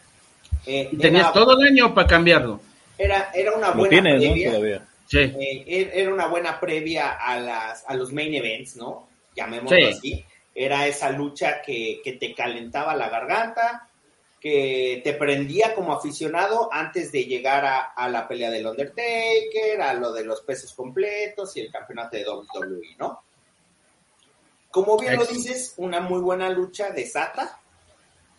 [0.66, 2.60] Eh, Y tenías era, todo el año para cambiarlo.
[2.98, 4.50] Era, era una Lo buena tienes, ¿no?
[4.50, 4.82] Todavía.
[5.10, 5.18] Sí.
[5.18, 9.08] eh, er- era una buena previa a, las, a los main events, ¿no?
[9.34, 9.82] Llamémoslo Sí.
[9.84, 10.24] así.
[10.54, 13.88] Era esa lucha que, que te calentaba la garganta,
[14.40, 19.94] que te prendía como aficionado antes de llegar a, a la pelea del Undertaker, a
[19.94, 23.20] lo de los pesos completos y el campeonato de WWE, ¿no?
[24.70, 27.58] Como bien lo dices, una muy buena lucha de Sata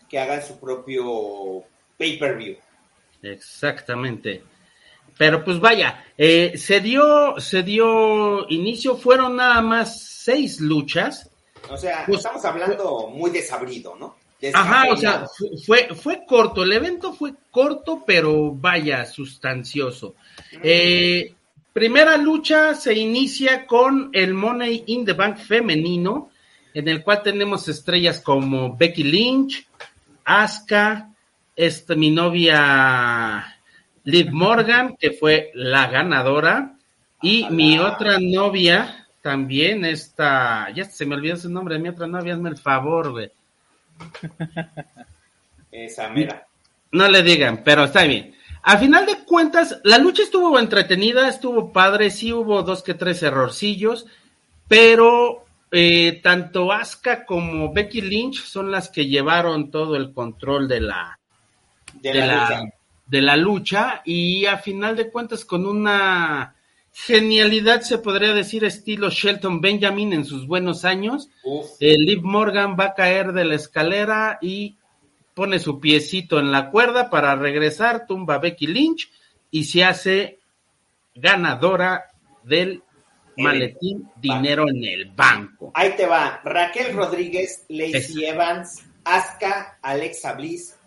[0.08, 1.62] que hagan su propio
[1.98, 2.56] pay-per-view.
[3.22, 4.42] Exactamente.
[5.18, 11.30] Pero pues vaya, eh, se dio, se dio inicio, fueron nada más seis luchas.
[11.70, 14.16] O sea, Pues- estamos hablando muy desabrido, ¿no?
[14.54, 15.24] Ajá, o sea,
[15.64, 20.16] fue, fue corto, el evento fue corto, pero vaya, sustancioso.
[20.60, 21.32] Eh,
[21.72, 26.30] primera lucha se inicia con el Money in the Bank femenino,
[26.74, 29.64] en el cual tenemos estrellas como Becky Lynch,
[30.24, 31.10] Asuka,
[31.54, 33.60] esta, mi novia
[34.04, 36.76] Liv Morgan, que fue la ganadora,
[37.24, 42.34] Y mi otra novia también está, ya se me olvidó su nombre, mi otra novia,
[42.34, 43.30] hazme el favor, güey.
[45.70, 46.46] Esa mira.
[46.90, 48.34] No le digan, pero está bien.
[48.64, 53.22] A final de cuentas, la lucha estuvo entretenida, estuvo padre, sí hubo dos que tres
[53.22, 54.06] errorcillos,
[54.68, 60.80] pero eh, tanto Asuka como Becky Lynch son las que llevaron todo el control de
[60.80, 61.18] la,
[61.94, 62.62] De, de la, la, lucha.
[63.12, 66.54] De la lucha y a final de cuentas con una
[66.94, 71.28] genialidad, se podría decir, estilo Shelton Benjamin en sus buenos años.
[71.78, 74.76] Eh, Liv Morgan va a caer de la escalera y
[75.34, 79.10] pone su piecito en la cuerda para regresar, tumba a Becky Lynch
[79.50, 80.38] y se hace
[81.14, 82.06] ganadora
[82.42, 82.82] del
[83.36, 85.70] El maletín dinero en el banco.
[85.74, 86.40] Ahí te va.
[86.42, 88.30] Raquel Rodríguez, Lacey Esa.
[88.30, 90.78] Evans, Asuka, Alexa Bliss,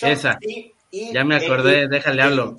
[0.00, 0.38] Esa.
[0.40, 2.56] Shotzi y Ya me acordé, Becky déjale hablo.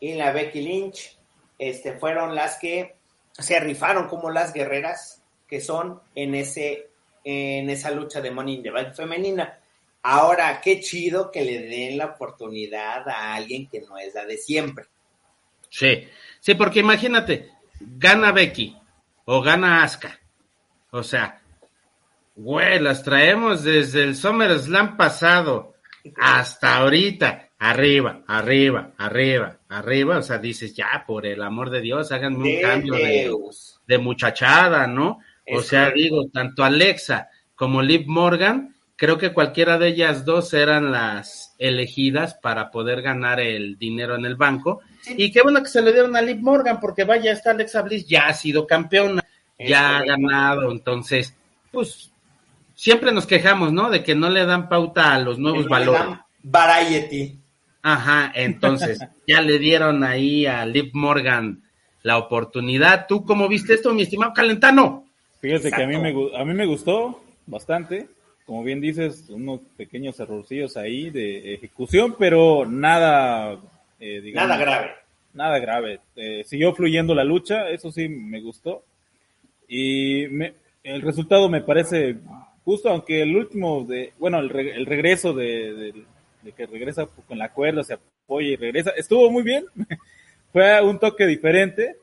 [0.00, 1.18] Y la Becky Lynch
[1.58, 2.96] este, fueron las que
[3.32, 6.88] se rifaron como las guerreras que son en ese
[7.24, 9.58] en esa lucha de Money in the Bank femenina.
[10.02, 14.38] Ahora, qué chido que le den la oportunidad a alguien que no es la de
[14.38, 14.86] siempre.
[15.68, 16.08] Sí,
[16.40, 18.76] sí, porque imagínate, gana Becky
[19.26, 20.18] o gana Asuka.
[20.90, 21.42] O sea,
[22.36, 25.74] güey, las traemos desde el SummerSlam pasado
[26.16, 27.50] hasta ahorita.
[27.60, 30.18] Arriba, arriba, arriba, arriba.
[30.18, 33.34] O sea, dices, ya, por el amor de Dios, háganme un De cambio de,
[33.86, 35.18] de muchachada, ¿no?
[35.50, 36.00] O sea, correcto.
[36.00, 42.34] digo, tanto Alexa como Liv Morgan, creo que cualquiera de ellas dos eran las elegidas
[42.34, 44.80] para poder ganar el dinero en el banco.
[45.00, 45.14] Sí.
[45.16, 48.06] Y qué bueno que se le dieron a Liv Morgan, porque vaya, esta Alexa Bliss
[48.06, 49.24] ya ha sido campeona,
[49.56, 51.34] Es ya ha ganado, entonces,
[51.72, 52.12] pues
[52.78, 53.90] siempre nos quejamos, ¿no?
[53.90, 56.00] De que no le dan pauta a los nuevos le valores.
[56.00, 57.36] dan Variety.
[57.82, 61.62] Ajá, entonces ya le dieron ahí a Liv Morgan
[62.02, 63.06] la oportunidad.
[63.08, 65.04] ¿Tú cómo viste esto, mi estimado Calentano?
[65.40, 68.08] Fíjate que a mí, me, a mí me gustó bastante.
[68.46, 73.58] Como bien dices, unos pequeños errorcillos ahí de ejecución, pero nada,
[74.00, 74.90] eh, digamos, Nada grave.
[75.34, 76.00] nada grave.
[76.16, 78.84] Eh, siguió fluyendo la lucha, eso sí me gustó.
[79.68, 82.16] Y me- el resultado me parece
[82.68, 86.04] justo, aunque el último, de, bueno, el, re- el regreso de, de-
[86.42, 89.64] de que regresa con la cuerda, se apoya y regresa, estuvo muy bien.
[90.52, 91.96] Fue un toque diferente,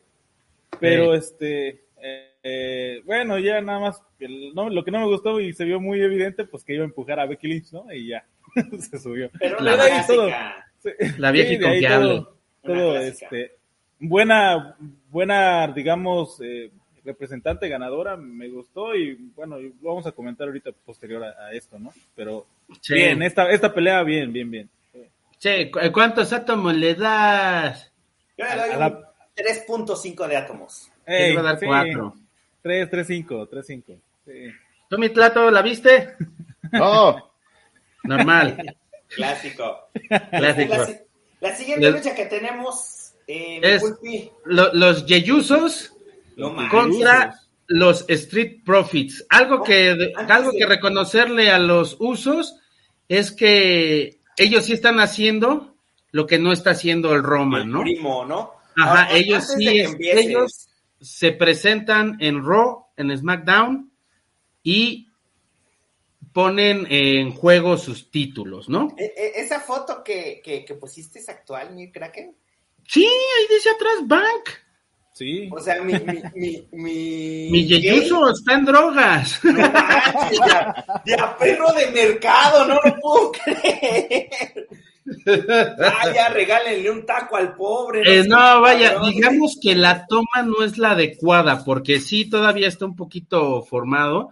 [0.79, 1.17] pero Sí.
[1.19, 1.67] este,
[2.01, 5.65] eh, eh, bueno, ya nada más, el- no, lo que no me gustó y se
[5.65, 7.91] vio muy evidente, pues que iba a empujar a Becky Lynch, ¿no?
[7.93, 8.25] Y ya,
[8.79, 9.29] se subió.
[9.39, 10.29] Pero La la todo.
[10.79, 10.89] Sí.
[11.31, 12.07] Vieja y confiable.
[12.09, 13.51] todo, todo, este,
[13.99, 14.75] buena,
[15.11, 16.71] buena, digamos, eh,
[17.05, 21.77] representante ganadora, me gustó y bueno, lo vamos a comentar ahorita posterior a, a esto,
[21.79, 21.93] ¿no?
[22.15, 22.45] Pero
[22.81, 22.95] Sí.
[22.95, 24.69] bien, esta, esta pelea bien, bien, bien.
[25.39, 27.91] Che, ¿cu- ¿cuántos átomos le das?
[28.37, 30.89] Yo le doy la- 3.5 de átomos.
[31.05, 32.15] Yo le voy a dar sí, cuatro.
[32.63, 33.93] 3, 3, 5, 3, 5.
[34.25, 34.31] Sí.
[34.89, 36.15] ¿Tú, mi plato, la viste?
[36.71, 37.31] No,
[38.03, 38.75] Normal.
[39.07, 39.89] Clásico.
[40.31, 40.73] Clásico.
[40.75, 40.89] La,
[41.49, 45.94] la siguiente lucha que tenemos, eh, Es- Pulpi, Lo- los Yeyusos
[46.35, 46.71] no manches.
[46.71, 49.25] contra los Street Profits.
[49.29, 52.55] Algo que, Antes algo que reconocerle a los usos
[53.07, 55.75] es que ellos sí están haciendo
[56.11, 57.81] lo que no está haciendo el Roman, el ¿no?
[57.81, 58.51] primo, ¿no?
[58.77, 60.69] Ajá, Ahora, ellos sí, ellos
[61.01, 63.91] se presentan en Raw, en SmackDown
[64.63, 65.09] y
[66.33, 68.93] ponen en juego sus títulos, ¿no?
[68.97, 72.35] e- e- esa foto que, que, que pusiste es actual, mi Kraken.
[72.87, 74.49] Sí, ahí dice atrás Bank.
[75.15, 75.49] Sí.
[75.49, 75.93] O sea, mi.
[75.93, 79.39] Mi, mi, mi, Mi Yeyuso está en drogas.
[79.45, 84.67] No manches, ya, ya perro de mercado, no lo puedo creer.
[85.79, 88.01] Ah, ya regálenle un taco al pobre.
[88.01, 89.11] Eh, sé, no, vaya, cabrón.
[89.11, 94.31] digamos que la toma no es la adecuada, porque sí todavía está un poquito formado.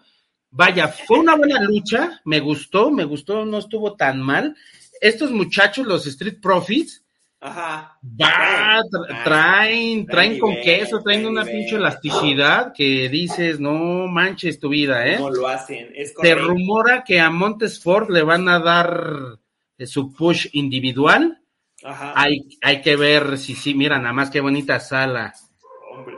[0.50, 4.56] Vaya, fue una buena lucha, me gustó, me gustó, no estuvo tan mal.
[5.00, 7.03] Estos muchachos, los Street Profits,
[7.46, 8.00] Ajá.
[8.22, 11.58] va, tra- traen, traen con nivel, queso, traen una nivel.
[11.60, 15.18] pinche elasticidad que dices, no manches tu vida, ¿eh?
[15.18, 15.92] ¿Cómo lo hacen?
[15.94, 19.40] Es Se rumora que a Montes Ford le van a dar
[19.78, 21.42] eh, su push individual.
[21.84, 22.14] Ajá.
[22.16, 25.34] Hay, hay que ver si sí, mira, nada más qué bonita sala.
[25.92, 26.16] Hombre.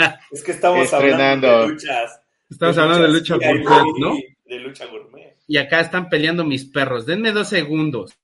[0.00, 2.20] Ah, es que estamos hablando de luchas.
[2.48, 4.14] Estamos hablando de lucha gourmet, ¿no?
[4.44, 5.36] De lucha gourmet.
[5.48, 7.04] Y acá están peleando mis perros.
[7.04, 8.16] Denme dos segundos.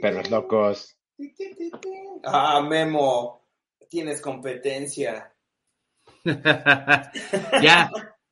[0.00, 0.98] Perros locos.
[2.24, 3.48] Ah, Memo,
[3.88, 5.32] tienes competencia.
[7.62, 7.90] ya.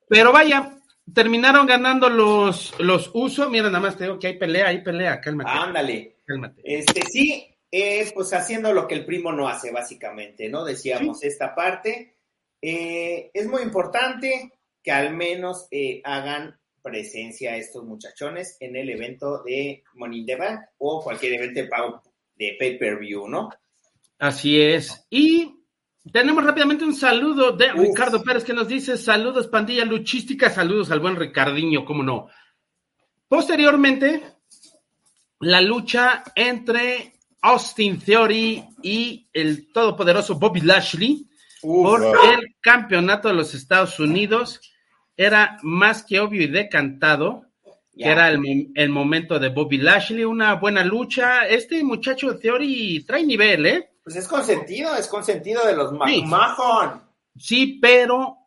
[0.09, 0.79] Pero vaya,
[1.13, 3.51] terminaron ganando los, los usos.
[3.51, 5.21] Mira, nada más te digo que hay pelea, hay pelea.
[5.21, 6.17] Cálmate, Ándale.
[6.25, 6.63] cálmate.
[6.65, 10.65] Este, sí, es pues haciendo lo que el primo no hace, básicamente, ¿no?
[10.65, 12.17] Decíamos esta parte.
[12.61, 14.53] Eh, es muy importante
[14.83, 20.37] que al menos eh, hagan presencia estos muchachones en el evento de Money in the
[20.37, 22.03] Bank o cualquier evento de pago
[22.35, 23.51] de pay-per-view, ¿no?
[24.19, 25.07] Así es.
[25.11, 25.55] Y
[26.13, 31.01] tenemos rápidamente un saludo de Ricardo Pérez que nos dice saludos pandilla luchística, saludos al
[31.01, 32.29] buen Ricardiño, cómo no.
[33.29, 34.23] Posteriormente,
[35.41, 41.27] la lucha entre Austin Theory y el todopoderoso Bobby Lashley
[41.63, 44.61] por el campeonato de los Estados Unidos
[45.17, 47.47] era más que obvio y decantado
[47.97, 51.47] que era el, momento de Bobby Lashley, una buena lucha.
[51.47, 53.91] Este muchacho de Theory trae nivel, ¿eh?
[54.03, 56.25] Pues es consentido, es consentido de los sí.
[57.37, 58.39] Sí, pero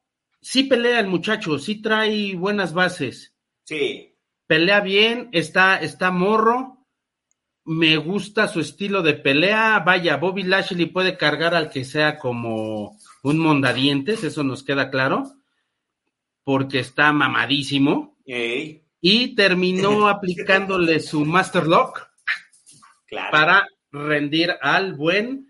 [0.41, 3.35] sí pelea el muchacho, sí trae buenas bases.
[3.65, 4.15] Sí.
[4.47, 6.85] Pelea bien, está, está morro.
[7.65, 9.79] Me gusta su estilo de pelea.
[9.79, 15.35] Vaya, Bobby Lashley puede cargar al que sea como un mondadientes, eso nos queda claro
[16.45, 18.15] porque está mamadísimo.
[19.01, 22.07] Y terminó aplicándole su Master Lock
[23.31, 25.47] para rendir al buen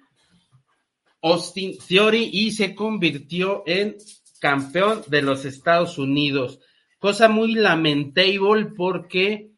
[1.21, 3.97] Austin Theory y se convirtió en
[4.39, 6.59] campeón de los Estados Unidos.
[6.97, 9.51] Cosa muy lamentable porque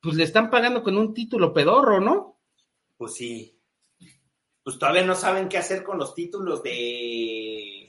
[0.00, 2.40] pues le están pagando con un título pedorro, ¿no?
[2.96, 3.58] Pues sí.
[4.62, 7.85] Pues todavía no saben qué hacer con los títulos de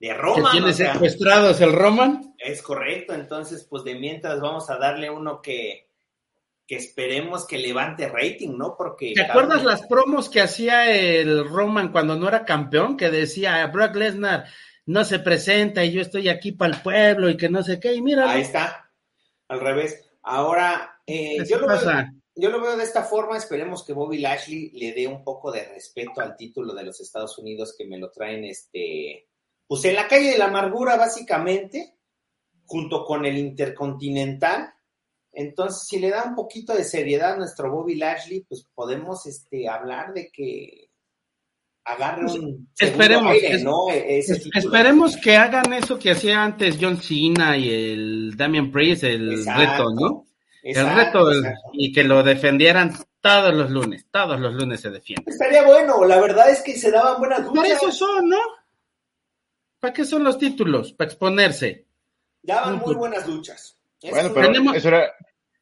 [0.00, 0.52] de Roman.
[0.52, 2.34] tiene secuestrados el Roman?
[2.38, 5.88] Es correcto, entonces pues de mientras vamos a darle uno que,
[6.66, 8.76] que esperemos que levante rating, ¿no?
[8.76, 9.12] Porque...
[9.14, 12.96] ¿Te acuerdas las promos que hacía el Roman cuando no era campeón?
[12.96, 14.44] Que decía, Brock Lesnar
[14.86, 17.94] no se presenta y yo estoy aquí para el pueblo y que no sé qué,
[17.94, 18.30] y mira.
[18.30, 18.90] Ahí está,
[19.48, 20.10] al revés.
[20.22, 21.80] Ahora, eh, yo, lo veo,
[22.34, 25.64] yo lo veo de esta forma, esperemos que Bobby Lashley le dé un poco de
[25.64, 29.28] respeto al título de los Estados Unidos que me lo traen este
[29.66, 31.94] pues en la calle de la amargura, básicamente,
[32.66, 34.72] junto con el Intercontinental.
[35.32, 39.68] Entonces, si le da un poquito de seriedad a nuestro Bobby Lashley, pues podemos este,
[39.68, 40.90] hablar de que
[41.84, 42.68] agarre pues, un.
[42.78, 43.90] Esperemos, ¿no?
[43.90, 49.44] E-, esperemos que hagan eso que hacía antes John Cena y el Damian Priest, el
[49.44, 50.26] reto, ¿no?
[50.64, 51.30] el reto
[51.74, 55.30] y que lo defendieran todos los lunes, todos los lunes se defiende.
[55.30, 57.40] Estaría bueno, la verdad es que se daban buenas.
[57.42, 58.38] Por eso son, ¿no?
[59.84, 60.94] ¿Para qué son los títulos?
[60.94, 61.84] Para exponerse.
[62.42, 63.76] Daban muy buenas luchas.
[64.10, 65.12] bueno, pero eso era,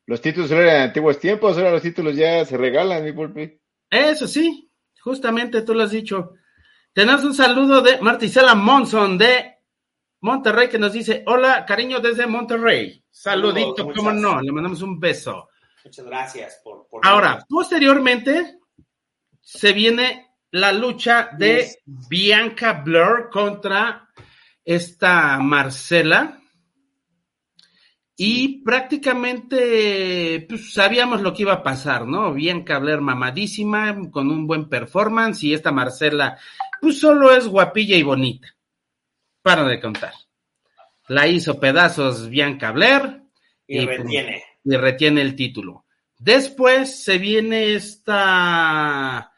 [0.07, 3.59] los títulos eran en antiguos tiempos, ahora los títulos ya se regalan, mi pulpi.
[3.91, 4.71] Eso sí,
[5.01, 6.35] justamente tú lo has dicho.
[6.93, 9.57] Tenemos un saludo de Marticela Monson de
[10.21, 13.03] Monterrey que nos dice, hola, cariño desde Monterrey.
[13.11, 15.49] Saludito, cómo no, le mandamos un beso.
[15.85, 16.87] Muchas gracias por...
[16.87, 18.61] por Ahora, posteriormente
[19.41, 24.09] se viene la lucha de Bianca Blur contra
[24.65, 26.39] esta Marcela.
[28.15, 32.35] Y prácticamente pues, sabíamos lo que iba a pasar, ¿no?
[32.35, 36.39] Bianca Blair mamadísima, con un buen performance, y esta Marcela,
[36.81, 38.55] pues solo es guapilla y bonita.
[39.41, 40.13] Para de contar.
[41.09, 43.23] La hizo pedazos Bianca Blair.
[43.67, 44.45] Y, pues, retiene.
[44.63, 45.87] y retiene el título.
[46.19, 49.32] Después se viene esta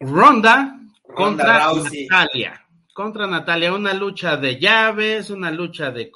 [0.00, 0.78] Ronda,
[1.14, 2.66] contra Natalia.
[2.92, 6.10] Contra Natalia, una lucha de llaves, una lucha de,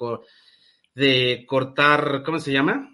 [0.95, 2.89] de cortar, ¿cómo se llama?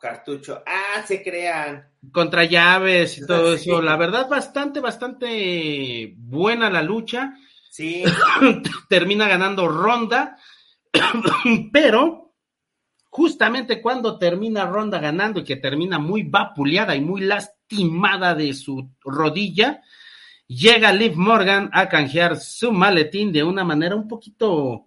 [0.00, 0.62] Cartucho.
[0.66, 1.90] Ah, se crean.
[2.10, 3.82] Contra llaves y todo eso.
[3.82, 7.34] La verdad, bastante, bastante buena la lucha.
[7.70, 8.04] Sí.
[8.88, 10.38] Termina ganando Ronda,
[11.72, 12.29] pero
[13.10, 18.88] justamente cuando termina Ronda ganando y que termina muy vapuleada y muy lastimada de su
[19.02, 19.82] rodilla,
[20.46, 24.86] llega Liv Morgan a canjear su maletín de una manera un poquito,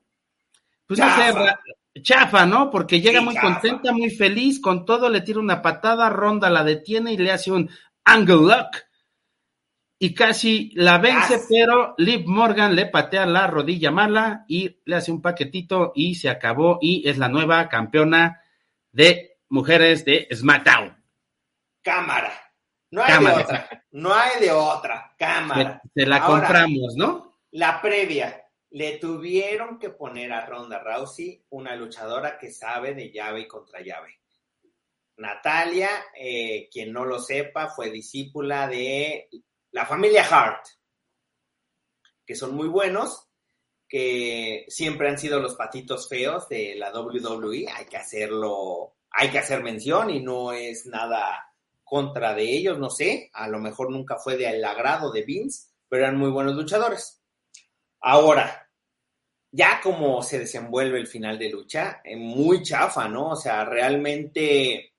[0.88, 1.34] pues chafa.
[1.34, 2.72] no sé, chafa, ¿no?
[2.72, 7.14] Porque llega muy contenta, muy feliz, con todo le tira una patada, Ronda la detiene
[7.14, 7.70] y le hace un
[8.06, 8.78] angle lock
[10.04, 15.14] y casi la vence, pero Liv Morgan le patea la rodilla mala y le hace
[15.14, 18.42] un paquetito y se acabó y es la nueva campeona
[18.92, 21.02] de mujeres de SmackDown.
[21.82, 22.34] Cámara.
[22.92, 23.86] No hay de otra.
[23.92, 25.16] No hay de otra.
[25.18, 25.82] Cámara.
[25.96, 27.40] Se, la compramos, ¿no?
[27.52, 28.44] La previa.
[28.72, 33.80] Le tuvieron que poner a Ronda Rousey una luchadora que sabe de llave y contra
[33.80, 34.20] llave.
[35.16, 35.90] Natalia,
[36.20, 39.30] eh, quien no lo sepa, fue discípula de
[39.74, 40.66] la familia Hart,
[42.26, 43.28] que son muy buenos,
[43.90, 49.40] que siempre han sido los patitos feos de la WWE, hay que hacerlo, hay que
[49.40, 51.52] hacer mención y no es nada
[51.84, 56.04] contra de ellos, no sé, a lo mejor nunca fue del agrado de Vince, pero
[56.04, 57.22] eran muy buenos luchadores.
[58.02, 58.70] Ahora,
[59.52, 63.30] ya como se desenvuelve el final de lucha, eh, muy chafa, ¿no?
[63.30, 64.94] O sea, realmente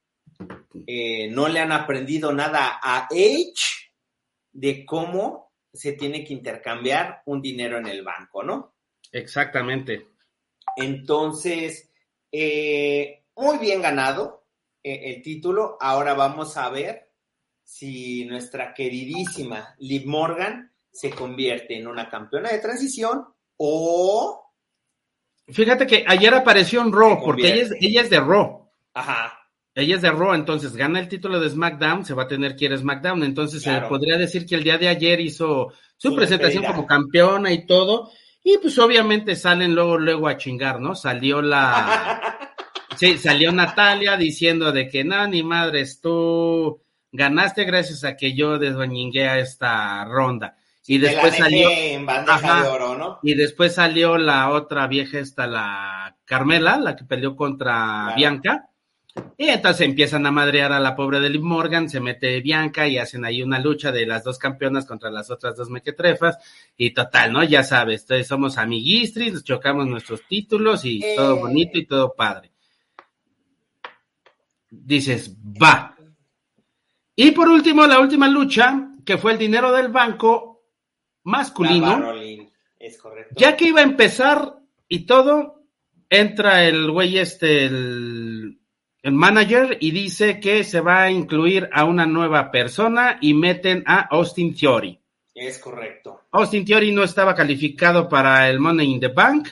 [0.87, 3.84] eh, no le han aprendido nada a Edge
[4.55, 8.75] de cómo se tiene que intercambiar un dinero en el banco, ¿no?
[9.13, 10.07] Exactamente.
[10.77, 11.93] Entonces,
[12.33, 14.47] eh, muy bien ganado
[14.83, 15.77] eh, el título.
[15.81, 17.11] Ahora vamos a ver
[17.63, 23.27] si nuestra queridísima Liv Morgan se convierte en una campeona de transición
[23.57, 24.41] o...
[25.49, 27.87] Fíjate que ayer apareció en Raw, porque ella es, convierte.
[27.87, 28.71] ella es de Raw.
[28.95, 29.44] Ajá,
[29.75, 32.67] Ella es de Raw, entonces gana el título de SmackDown, se va a tener que
[32.67, 33.23] ir a SmackDown.
[33.25, 33.89] Entonces se Claro.
[33.89, 36.75] podría decir que el día de ayer hizo su, Su presentación despedida.
[36.77, 38.11] como campeona y todo.
[38.45, 40.95] Y pues obviamente salen luego, luego a chingar, ¿no?
[40.95, 42.21] Salió la.
[42.97, 48.57] Sí, salió Natalia diciendo de que no, ni madres, tú ganaste gracias a que yo
[48.61, 50.57] desbañingué a esta ronda.
[50.87, 51.69] Y Te después salió.
[51.71, 52.63] en Ajá.
[52.63, 53.19] de oro, ¿no?
[53.25, 58.17] Y después salió la otra vieja, esta, la Carmela, la que peleó contra Claro.
[58.17, 58.69] Bianca.
[59.37, 62.99] Y entonces empiezan a madrear a la pobre de Liv Morgan, se mete Bianca y
[62.99, 66.39] hacen ahí una lucha de las dos campeonas contra las otras dos mequetrefas.
[66.77, 67.45] Y total, ¿no?
[67.45, 71.15] Ya sabes, entonces somos amiguistris, chocamos nuestros títulos y Eh.
[71.17, 72.51] todo bonito y todo padre.
[74.71, 75.97] Dices, va.
[77.17, 80.65] Y por último, la última lucha, que fue el dinero del banco
[81.23, 82.13] masculino.
[82.79, 83.35] Es correcto.
[83.39, 84.57] Ya que iba a empezar
[84.89, 85.63] y todo,
[86.11, 88.34] entra el güey este, el,
[89.05, 93.85] el manager, y dice que se va a incluir a una nueva persona y meten
[93.87, 94.99] a Austin Theory.
[95.35, 96.23] Es correcto.
[96.33, 99.49] Austin Theory no estaba calificado para el Money in the Bank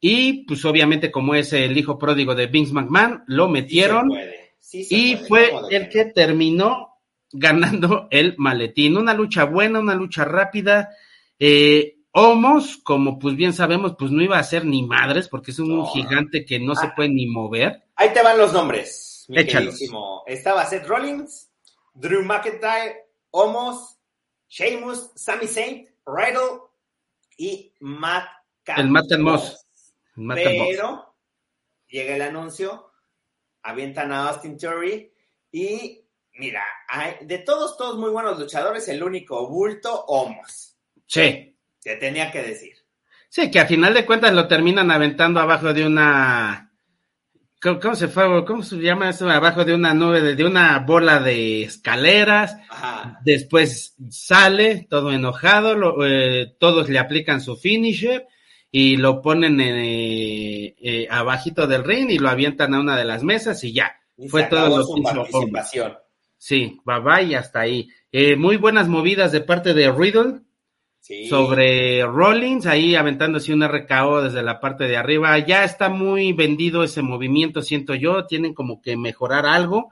[0.00, 4.10] y pues obviamente como es el hijo pródigo de Vince McMahon, lo metieron
[4.58, 6.94] sí y puede, fue ¿cómo de el que terminó
[7.32, 8.96] ganando el maletín.
[8.96, 10.88] Una lucha buena, una lucha rápida.
[11.38, 15.58] Eh, Homos, como pues bien sabemos, pues no iba a ser ni madres, porque es
[15.58, 15.86] un No.
[15.86, 16.92] gigante que no se Ah.
[16.96, 17.82] puede ni mover.
[18.00, 19.76] Ahí te van los nombres, mi Échalos.
[20.26, 21.50] Estaba Seth Rollins,
[21.94, 23.98] Drew McIntyre, Omos,
[24.48, 26.60] Sheamus, Sami Zayn, Riddle
[27.36, 28.28] y Matt
[28.76, 29.66] El Matt and Moss.
[30.14, 30.68] Matt and Moss.
[30.70, 31.14] Pero
[31.88, 32.92] llega el anuncio,
[33.62, 35.12] avientan a Austin Theory
[35.50, 40.76] y mira, hay- de todos, todos muy buenos luchadores, el único bulto, Omos.
[41.04, 41.56] Sí.
[41.82, 42.76] Te tenía que decir.
[43.28, 46.67] Sí, que a final de cuentas lo terminan aventando abajo de una.
[47.60, 48.44] ¿Cómo, cómo se fue?
[48.44, 49.28] ¿Cómo se llama eso?
[49.28, 52.56] Abajo de una nube, de, de una bola de escaleras.
[52.70, 53.18] Ajá.
[53.24, 58.26] Después sale todo enojado, lo- eh, todos le aplican su finisher
[58.70, 63.24] y lo ponen eh, eh, abajito del ring y lo avientan a una de las
[63.24, 63.92] mesas y ya.
[64.16, 65.24] Y Fue todo lo que hizo.
[66.36, 67.88] Sí, bye bye y hasta ahí.
[68.12, 70.40] Eh, muy buenas movidas de parte de Riddle
[71.00, 71.26] Sí.
[71.28, 75.38] sobre Rollins, ahí aventándose un RKO desde la parte de arriba.
[75.38, 78.26] Ya está muy vendido ese movimiento, siento yo.
[78.26, 79.90] Tienen como que mejorar algo.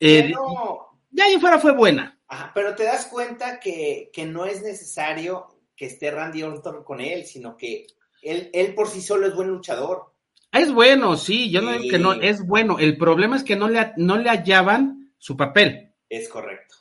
[0.00, 2.18] Eh, Pero- ya ahí fuera fue buena.
[2.26, 5.46] Ajá, pero te das cuenta que, que no es necesario
[5.76, 7.86] que esté Randy Orton con él, sino que
[8.22, 10.14] él, él por sí solo es buen luchador.
[10.52, 12.78] Es bueno, sí, yo no digo que no, es bueno.
[12.78, 15.92] El problema es que no le, no le hallaban su papel.
[16.08, 16.74] Es correcto.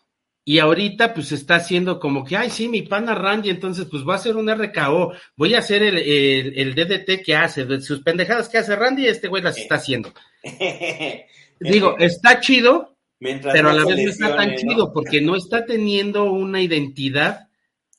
[0.49, 4.13] Y ahorita pues está haciendo como que, ay, sí, mi pana Randy, entonces pues voy
[4.13, 8.49] a hacer un RKO, voy a hacer el, el, el DDT que hace, sus pendejadas
[8.49, 10.11] que hace Randy, este güey las está haciendo.
[11.59, 15.67] Digo, está chido, Mientras pero a la vez no está tan chido porque no está
[15.67, 17.47] teniendo una identidad,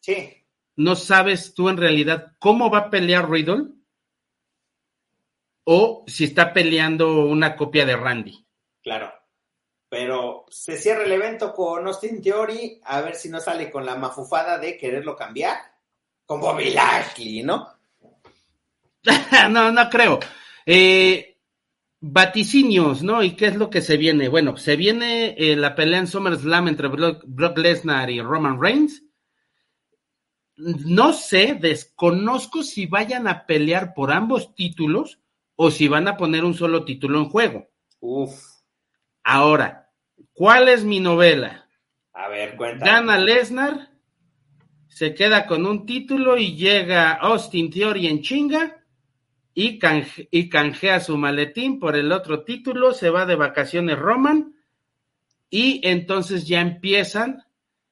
[0.00, 0.44] Sí,
[0.74, 3.66] no sabes tú en realidad cómo va a pelear Riddle
[5.62, 8.44] o si está peleando una copia de Randy.
[8.82, 9.19] claro.
[9.90, 13.96] Pero se cierra el evento con Austin Theory, a ver si no sale con la
[13.96, 15.56] mafufada de quererlo cambiar.
[16.24, 17.66] Con Bobby Lashley, ¿no?
[19.50, 20.20] no, no creo.
[20.64, 21.36] Eh,
[21.98, 23.20] vaticinios, ¿no?
[23.24, 24.28] ¿Y qué es lo que se viene?
[24.28, 29.02] Bueno, se viene eh, la pelea en SummerSlam entre Brock, Brock Lesnar y Roman Reigns.
[30.54, 35.18] No sé, desconozco si vayan a pelear por ambos títulos
[35.56, 37.68] o si van a poner un solo título en juego.
[37.98, 38.50] Uf,
[39.32, 39.79] Ahora,
[40.40, 41.68] ¿cuál es mi novela?
[42.14, 42.90] a ver, cuéntame.
[42.90, 43.90] Gana Lesnar,
[44.88, 48.82] se queda con un título y llega Austin Theory en chinga
[49.52, 54.54] y, canje- y canjea su maletín por el otro título, se va de vacaciones Roman
[55.50, 57.42] y entonces ya empiezan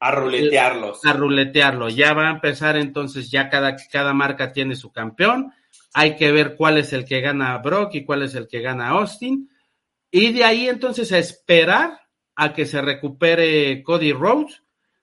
[0.00, 1.04] A ruletearlos.
[1.04, 1.90] a ruletearlo.
[1.90, 5.52] Ya va a empezar entonces, ya cada, cada marca tiene su campeón.
[5.92, 8.60] Hay que ver cuál es el que gana a Brock y cuál es el que
[8.62, 9.50] gana a Austin.
[10.10, 11.98] Y de ahí entonces a esperar
[12.40, 14.62] a que se recupere Cody Rhodes,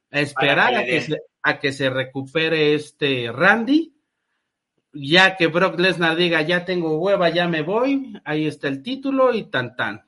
[0.10, 3.94] a esperar a que se, a que se recupere este Randy,
[4.94, 9.34] ya que Brock Lesnar diga, ya tengo hueva, ya me voy, ahí está el título
[9.34, 10.06] y tan tan.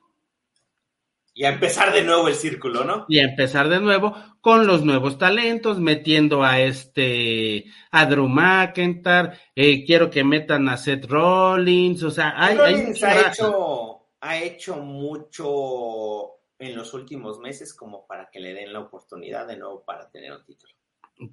[1.34, 3.04] Y a empezar de nuevo el círculo, ¿no?
[3.10, 9.32] Y a empezar de nuevo con los nuevos talentos, metiendo a este, a Drew McIntyre,
[9.54, 14.76] eh, quiero que metan a Seth Rollins, o sea, hay, Rollins ha hecho, ha hecho
[14.78, 20.10] mucho en los últimos meses como para que le den la oportunidad de nuevo para
[20.10, 20.72] tener un título.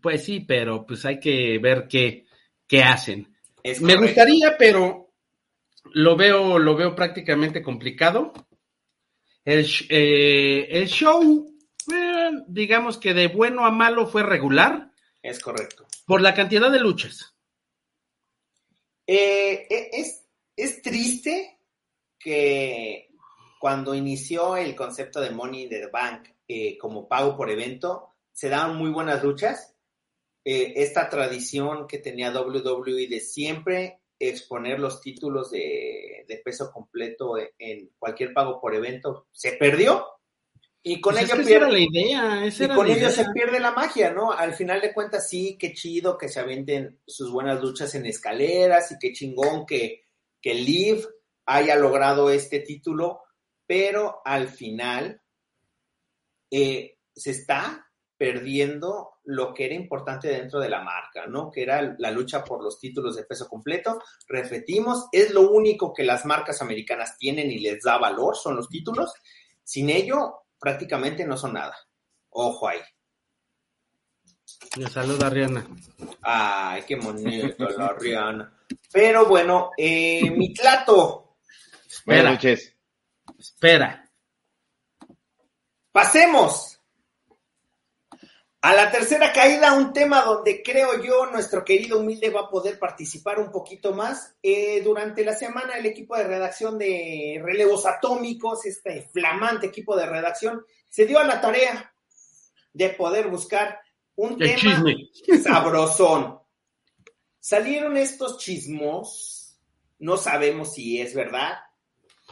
[0.01, 2.25] Pues sí, pero pues hay que ver qué,
[2.67, 3.35] qué hacen.
[3.63, 4.05] Es Me correcto.
[4.21, 5.13] gustaría, pero
[5.93, 8.33] lo veo, lo veo prácticamente complicado.
[9.43, 11.47] El, eh, el show,
[11.93, 15.85] eh, digamos que de bueno a malo fue regular Es correcto.
[16.07, 17.35] por la cantidad de luchas.
[19.07, 21.59] Eh, eh, es, es triste
[22.17, 23.04] que
[23.59, 28.49] cuando inició el concepto de Money in the Bank eh, como pago por evento, se
[28.49, 29.75] daban muy buenas luchas.
[30.43, 37.37] Eh, esta tradición que tenía WWE de siempre exponer los títulos de, de peso completo
[37.37, 40.05] en, en cualquier pago por evento se perdió.
[40.83, 43.09] Y con Pues es ello pierde- era la idea, esa y era con la ello
[43.09, 44.31] se pierde la magia, ¿no?
[44.31, 48.91] Al final de cuentas, sí, qué chido que se avienten sus buenas luchas en escaleras
[48.91, 50.03] y qué chingón que,
[50.39, 51.07] que Liv
[51.47, 53.21] haya logrado este título,
[53.65, 55.21] pero al final
[56.51, 57.85] eh, se está
[58.17, 61.51] perdiendo lo que era importante dentro de la marca, ¿no?
[61.51, 64.01] Que era la lucha por los títulos de peso completo.
[64.27, 68.69] Repetimos, es lo único que las marcas americanas tienen y les da valor, son los
[68.69, 69.11] títulos.
[69.63, 71.75] Sin ello, prácticamente no son nada.
[72.29, 72.79] Ojo ahí.
[74.77, 75.65] Me saluda Rihanna.
[76.21, 78.53] Ay, qué bonito la Rihanna.
[78.91, 81.37] Pero bueno, eh, mi plato.
[82.05, 82.74] Buenas Espera, noches.
[83.53, 84.09] Espera.
[85.91, 86.75] Pasemos
[88.61, 92.79] a la tercera caída, un tema donde creo yo nuestro querido humilde va a poder
[92.79, 94.35] participar un poquito más.
[94.41, 100.07] Eh, durante la semana el equipo de redacción de Relevos Atómicos, este flamante equipo de
[100.07, 101.93] redacción, se dio a la tarea
[102.73, 103.79] de poder buscar
[104.15, 105.41] un El tema chisme.
[105.43, 106.39] sabrosón.
[107.39, 109.59] Salieron estos chismos,
[109.99, 111.59] no sabemos si es verdad,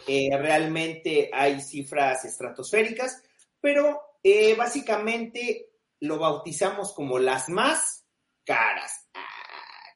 [0.07, 3.23] eh, realmente hay cifras estratosféricas,
[3.61, 5.69] pero eh, básicamente
[6.01, 8.05] lo bautizamos como las más
[8.45, 9.07] caras.
[9.13, 9.21] Ah,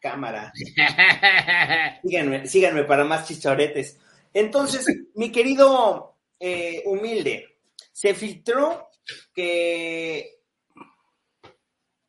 [0.02, 0.52] cámara.
[2.04, 3.98] Síganme, síganme para más chichoretes.
[4.34, 4.86] Entonces,
[5.16, 7.60] mi querido eh, humilde,
[7.92, 8.90] se filtró
[9.34, 10.42] que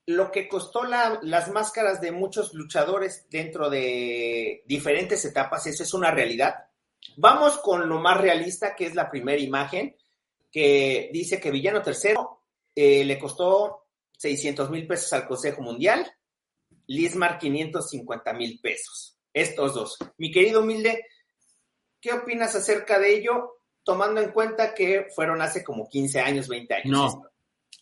[0.07, 5.93] lo que costó la- las máscaras de muchos luchadores dentro de diferentes etapas, eso es
[5.93, 6.68] una realidad.
[7.17, 9.97] Vamos con lo más realista, que es la primera imagen,
[10.51, 12.43] que dice que Villano Tercero
[12.75, 13.87] eh, le costó
[14.17, 16.11] 600 mil pesos al Consejo Mundial,
[16.87, 19.19] Lismar 550 mil pesos.
[19.33, 19.99] Estos dos.
[20.17, 21.05] Mi querido humilde,
[22.01, 26.75] ¿qué opinas acerca de ello, tomando en cuenta que fueron hace como 15 años, 20
[26.75, 26.91] años?
[26.91, 27.23] No.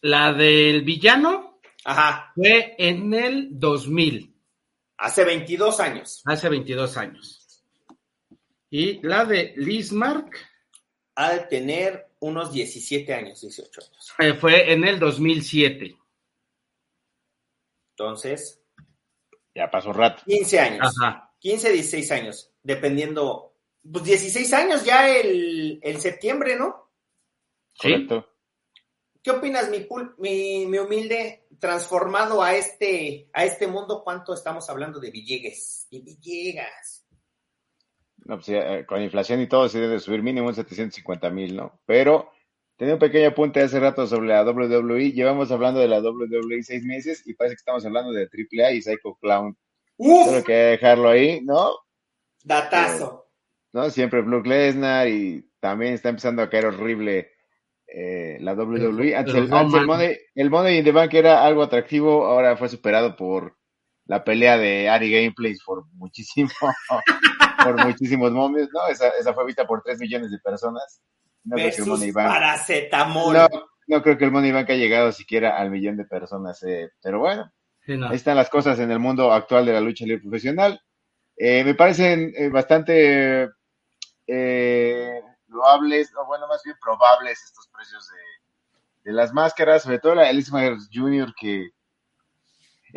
[0.00, 4.34] La del villano Ajá, fue en el 2000,
[4.98, 6.22] hace 22 años.
[6.24, 7.45] hace 22 años.
[8.70, 10.36] Y la de Lismark
[11.14, 14.12] Ha de tener unos 17 años, 18 años.
[14.18, 15.96] eh, fue en el 2007.
[17.92, 18.62] Entonces,
[19.54, 20.22] Ya pasó rato.
[20.26, 20.94] 15 años.
[21.00, 21.34] Ajá.
[21.38, 23.54] 15, 16 años, dependiendo.
[23.90, 26.90] Pues 16 años ya el, el septiembre, ¿no?
[27.74, 27.92] ¿Sí?
[27.92, 28.28] Correcto.
[29.22, 34.02] ¿Qué opinas, mi, pul- mi, mi humilde, transformado a este, a este mundo?
[34.04, 35.86] ¿Cuánto estamos hablando de Villegas?
[35.90, 37.05] De Villegas.
[38.26, 41.54] No, pues, ya, eh, con inflación y todo se debe subir mínimo en 750 mil,
[41.54, 41.80] ¿no?
[41.86, 42.30] Pero
[42.76, 45.12] tenía un pequeño apunte hace rato sobre la WWE.
[45.12, 48.82] Llevamos hablando de la WWE seis meses y parece que estamos hablando de AAA y
[48.82, 49.56] Psycho Clown.
[49.96, 50.44] Solo ¡Uf!
[50.44, 51.70] que dejarlo ahí, ¿no?
[52.42, 53.26] Datazo.
[53.72, 53.90] ¿no?
[53.90, 57.30] Siempre Brock Lesnar y también está empezando a caer horrible
[57.86, 59.14] eh, la WWE.
[59.14, 59.86] Antes, el, no, antes el.
[59.86, 63.56] Money, el Money in the Bank era algo atractivo, ahora fue superado por
[64.06, 66.50] la pelea de Ari Gameplays por muchísimo,
[67.62, 68.88] por muchísimos momentos, ¿no?
[68.88, 71.02] Esa, esa fue vista por 3 millones de personas.
[71.44, 73.34] No creo que el versus Money Bank, paracetamol.
[73.34, 73.48] no,
[73.86, 77.20] no creo que el Money Bank haya llegado siquiera al millón de personas, eh, pero
[77.20, 77.52] bueno.
[77.84, 78.08] Sí, no.
[78.08, 80.80] Ahí están las cosas en el mundo actual de la lucha libre profesional.
[81.36, 83.48] Eh, me parecen eh, bastante
[84.26, 90.14] eh, loables, o bueno, más bien probables estos precios de, de las máscaras, sobre todo
[90.14, 91.70] la Elizabeth Jr., que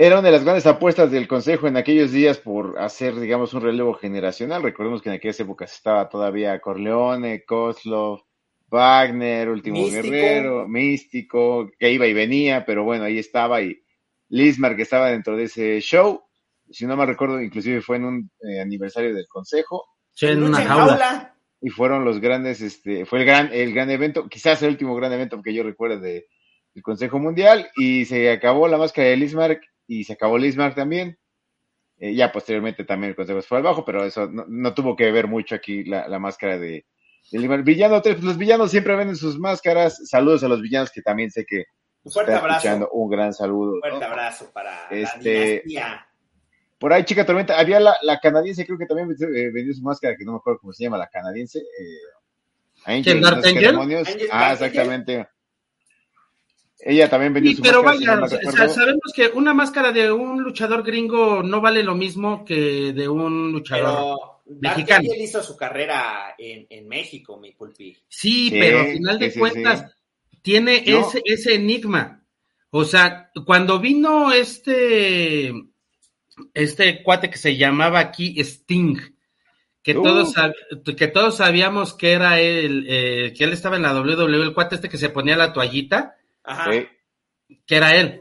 [0.01, 3.61] era una de las grandes apuestas del Consejo en aquellos días por hacer, digamos, un
[3.61, 4.63] relevo generacional.
[4.63, 8.21] Recordemos que en aquellas épocas estaba todavía Corleone, Kozlov,
[8.69, 10.01] Wagner, Último Místico.
[10.01, 13.77] Guerrero, Místico, que iba y venía, pero bueno, ahí estaba, y
[14.29, 16.21] Lismar que estaba dentro de ese show,
[16.69, 19.83] si no me recuerdo, inclusive fue en un eh, aniversario del Consejo,
[20.13, 21.35] Sí, en una jaula.
[21.59, 25.11] y fueron los grandes, este, fue el gran, el gran evento, quizás el último gran
[25.11, 26.27] evento que yo recuerdo de,
[26.73, 31.17] del Consejo Mundial, y se acabó la máscara de Lismark, y se acabó Lismark también.
[31.97, 34.95] Eh, ya posteriormente también el Consejo se fue al bajo, pero eso no, no tuvo
[34.95, 36.85] que ver mucho aquí la, la máscara de,
[37.31, 37.63] de Lismark.
[37.65, 40.07] Villano 3, los villanos siempre venden sus máscaras.
[40.07, 41.65] Saludos a los villanos que también sé que
[42.03, 42.57] Un fuerte está abrazo.
[42.59, 42.89] escuchando.
[42.91, 43.73] Un gran saludo.
[43.73, 44.05] Un fuerte ¿no?
[44.05, 46.05] abrazo para Este- la dinastía.
[46.77, 50.15] Por ahí, chica tormenta, había la, la canadiense, creo que también eh, vendió su máscara,
[50.15, 51.59] que no me acuerdo cómo se llama, la canadiense.
[51.59, 53.81] Eh, Angel, ¿Quién, Dark ¿no?
[53.81, 53.97] Angel?
[54.07, 55.27] Angel, Ah, Dark exactamente.
[56.81, 58.11] Ella también vendió Sí, su pero máscara.
[58.11, 58.73] vaya, no me o sea, recuerdo.
[58.73, 63.51] sabemos que una máscara de un luchador gringo no vale lo mismo que de un
[63.51, 64.17] luchador.
[64.45, 64.99] Pero mexicano.
[65.09, 67.93] Angel hizo su carrera en, en México, mi pulpi.
[68.07, 69.85] Sí, Sí, pero al final de sí, sí, cuentas
[70.41, 70.99] tiene No.
[71.07, 72.23] ese, ese enigma.
[72.71, 75.53] O sea, cuando vino este,
[76.53, 78.95] este cuate que se llamaba aquí Sting,
[79.83, 80.03] que, Uh.
[80.03, 84.43] todos, sab- que todos sabíamos que era él, eh, que él estaba en la WWE,
[84.43, 86.15] el cuate este que se ponía la toallita,
[86.49, 86.71] Ajá.
[86.71, 86.87] Sí.
[87.65, 88.19] que era él.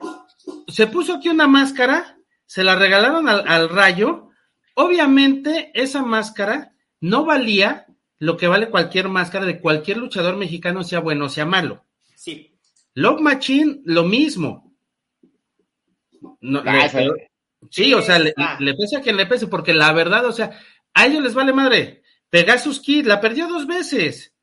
[0.69, 2.17] Se puso aquí una máscara,
[2.47, 4.31] se la regalaron al, al rayo.
[4.75, 7.87] Obviamente, esa máscara no valía
[8.19, 11.85] lo que vale cualquier máscara de cualquier luchador mexicano, sea bueno o sea malo.
[12.15, 12.55] Sí.
[12.95, 14.75] Love Machine, lo mismo.
[16.41, 17.31] No, Ah, le-
[17.71, 18.57] sí, o sea, le, Ah.
[18.61, 20.51] le pese a quien le pese, porque la verdad, o sea,
[20.95, 22.03] a ellos les vale madre.
[22.31, 24.35] Pegasus Kid la perdió dos veces.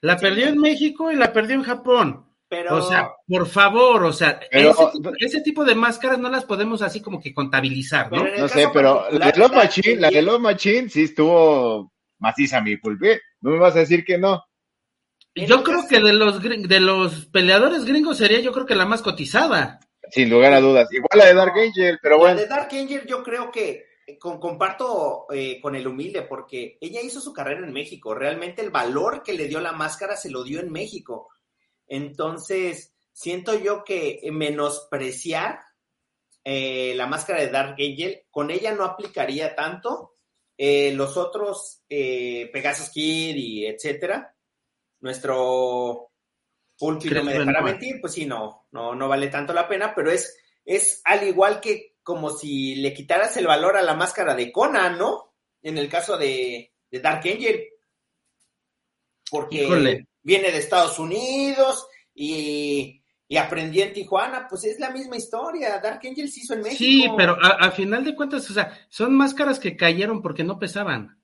[0.00, 0.22] La Sí.
[0.26, 2.26] perdió en México y la perdió en Japón.
[2.54, 6.28] Pero O sea, por favor, o sea, Pero- ese, tipo, ese tipo de máscaras no
[6.28, 8.22] las podemos así como que contabilizar, ¿no?
[8.36, 12.76] No sé, pero la de Love Machine, la de Love Machine sí estuvo maciza mi
[12.76, 13.22] pulpe.
[13.40, 14.44] No me vas a decir que no.
[15.34, 19.00] Yo creo que de los de los peleadores gringos sería yo creo que la más
[19.00, 19.80] cotizada.
[20.10, 20.92] Sin lugar a dudas.
[20.92, 22.40] Igual la de Dark Angel, pero La bueno.
[22.40, 27.00] de Dark Angel yo creo que eh, con- comparto eh, con el humilde porque ella
[27.00, 28.14] hizo su carrera en México.
[28.14, 31.30] Realmente el valor que le dio la máscara se lo dio en México.
[31.92, 35.60] Entonces, siento yo que menospreciar
[36.42, 40.14] eh, la máscara de Dark Angel, con ella no aplicaría tanto.
[40.56, 44.34] Eh, los otros, eh, Pegasus Kid y etcétera,
[45.00, 46.12] nuestro
[46.78, 50.10] Pulpi no me dejará mentir, pues sí, no, no, no vale tanto la pena, pero
[50.10, 50.34] es,
[50.64, 54.96] es al igual que como si le quitaras el valor a la máscara de Conan,
[54.96, 55.34] ¿no?
[55.60, 57.68] En el caso de, de Dark Angel.
[59.30, 60.06] Porque Híjole.
[60.22, 65.78] Viene de Estados Unidos y, y aprendió en Tijuana, pues es la misma historia.
[65.80, 66.78] Dark Angel se hizo en México.
[66.78, 70.58] Sí, pero a, a final de cuentas, o sea, son máscaras que cayeron porque no
[70.58, 71.18] pesaban.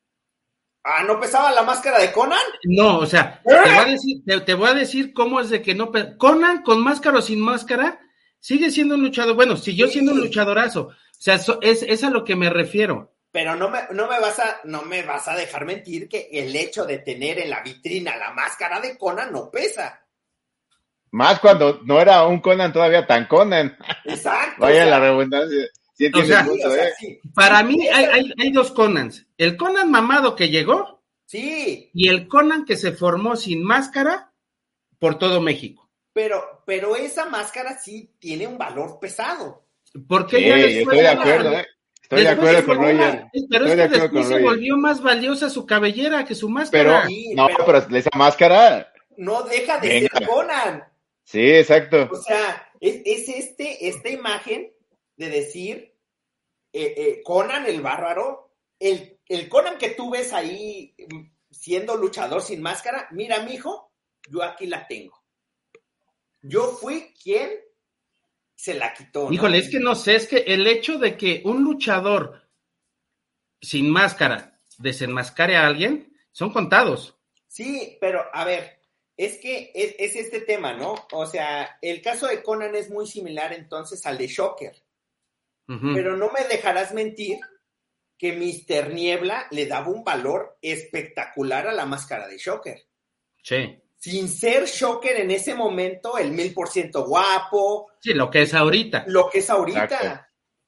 [0.85, 2.39] Ah, ¿no pesaba la máscara de Conan?
[2.65, 5.61] No, o sea, te voy a decir, te, te voy a decir cómo es de
[5.61, 8.01] que no Conan con máscara o sin máscara
[8.41, 10.25] sigue siendo un luchador, bueno, siguió siendo un Sí.
[10.29, 10.83] luchadorazo.
[10.89, 13.13] O sea, so- es, es a lo que me refiero.
[13.31, 16.55] Pero no me, no me vas a, no me vas a dejar mentir que el
[16.57, 20.07] hecho de tener en la vitrina la máscara de Conan no pesa.
[21.11, 23.77] Más cuando no era un Conan todavía tan Conan.
[24.05, 24.63] Exacto.
[24.63, 25.67] Vaya o sea, la redundancia.
[25.95, 26.93] Sí entiendo sea, el sí, punto, o sea, ¿eh?
[26.99, 27.21] sí.
[27.35, 29.27] Para mí hay, hay, hay dos Conans.
[29.37, 34.33] El Conan mamado que llegó Sí, y el Conan que se formó sin máscara
[34.99, 35.91] por todo México.
[36.13, 39.67] pero, pero esa máscara sí tiene un valor pesado.
[40.09, 41.67] Porque Sí, ya yo después estoy de acuerdo, ¿eh?
[42.11, 43.25] Estoy de acuerdo con Roger.
[43.51, 44.43] Pero Estoy es de que acuerdo después con se Roger.
[44.49, 47.07] volvió más valiosa su cabellera que su Pero, máscara.
[47.07, 50.09] Sí, no, pero- pero esa máscara, No deja de Venga.
[50.19, 50.85] ser Conan.
[51.25, 52.09] sí, exacto.
[52.11, 54.73] O sea, es, es este, esta imagen
[55.17, 55.95] de decir
[56.73, 62.41] eh, eh, Conan el bárbaro, el, el Conan que tú ves ahí mm, siendo luchador
[62.43, 63.91] sin máscara, mira, mijo,
[64.31, 65.21] yo aquí la tengo.
[66.41, 67.51] Yo fui quien
[68.59, 69.27] se la quitó.
[69.27, 69.33] ¿no?
[69.33, 72.43] Híjole, es que no sé, es que el hecho de que un luchador
[73.63, 77.17] sin máscara desenmascare a alguien son contados.
[77.47, 78.81] Sí, pero a ver,
[79.17, 80.97] es que es, es este tema, ¿no?
[81.13, 84.83] O sea, el caso de Conan es muy similar entonces al de Shocker.
[85.67, 87.39] Pero no me dejarás mentir
[88.17, 88.95] que Mr.
[88.95, 92.87] Niebla le daba un valor espectacular a la máscara de Shocker.
[93.43, 93.79] Sí.
[93.99, 98.55] Sin ser Shocker en ese momento, el mil por ciento guapo, Sí, lo que es
[98.55, 99.05] ahorita.
[99.09, 99.85] lo que es ahorita.
[99.85, 100.25] Exacto.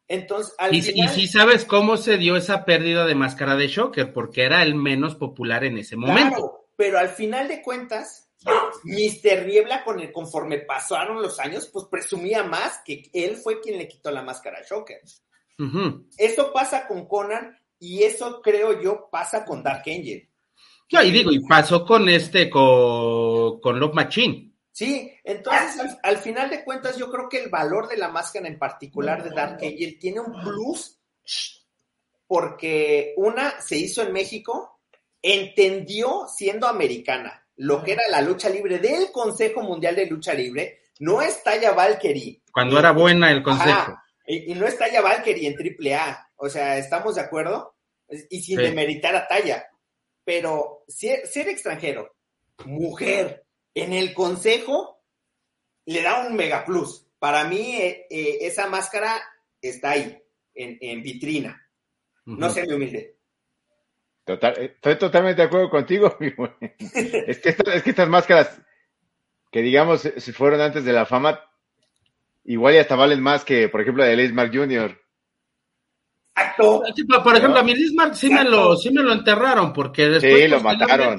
[0.09, 3.69] Entonces, al Y, y final, sí sabes cómo se dio esa pérdida de máscara de
[3.69, 6.31] Shocker, porque era el menos popular en ese momento.
[6.37, 8.29] claro, pero al final de cuentas,
[8.83, 9.47] Mr.
[9.47, 13.87] Niebla, con el, conforme pasaron los años, pues presumía más que él fue quien le
[13.87, 15.01] quitó la máscara a Shocker.
[15.59, 16.07] Ujú.
[16.17, 20.29] Eso pasa con Conan y eso creo yo pasa con Dark Angel.
[20.93, 24.53] No, y digo, y pasó con este, con con Love Machine.
[24.73, 28.49] Sí, entonces al, al, final de cuentas yo creo que el valor de la máscara
[28.49, 30.99] en particular de Dark Angel tiene un plus
[32.27, 34.81] porque una se hizo en México,
[35.21, 40.81] entendió siendo americana lo que era la lucha libre del Consejo Mundial de Lucha Libre,
[41.01, 42.41] no es talla Valkyrie.
[42.51, 43.71] Cuando era buena el consejo.
[43.71, 46.31] Ajá, y, y, no es talla Valkyrie en AAA.
[46.37, 47.75] O sea, ¿estamos de acuerdo?
[48.31, 48.63] Y sin sí.
[48.63, 49.67] demeritar a talla.
[50.31, 52.15] Pero ser, ser, extranjero,
[52.65, 55.03] mujer, en el consejo,
[55.87, 57.05] le da un mega plus.
[57.19, 59.21] Para mí, eh, eh, esa máscara
[59.61, 60.23] está ahí,
[60.55, 61.69] en, en vitrina.
[62.27, 62.39] Uh -huh.
[62.39, 63.17] No sé, mi humilde.
[64.25, 66.17] Total, eh, estoy totalmente de acuerdo contigo.
[66.79, 68.63] es, que es que estas máscaras,
[69.51, 71.41] que digamos, si fueron antes de la fama,
[72.45, 74.97] igual y hasta valen más que, por ejemplo, de Liz Mark Jr.
[76.41, 76.83] Exacto.
[77.23, 80.43] Por ejemplo, a mi Liz Mark sí me, lo, sí me lo enterraron, porque después.
[80.43, 81.19] Sí, lo mataron.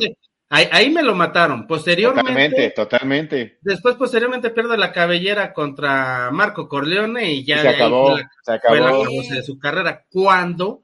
[0.49, 1.65] Ahí, ahí, me lo mataron.
[1.65, 2.29] Posteriormente.
[2.29, 3.59] Totalmente, totalmente.
[3.61, 8.51] Después, posteriormente, pierde la cabellera contra Marco Corleone y ya y se, acabó, la, se
[8.53, 9.05] acabó.
[9.05, 10.05] fue la de su carrera.
[10.09, 10.83] Cuando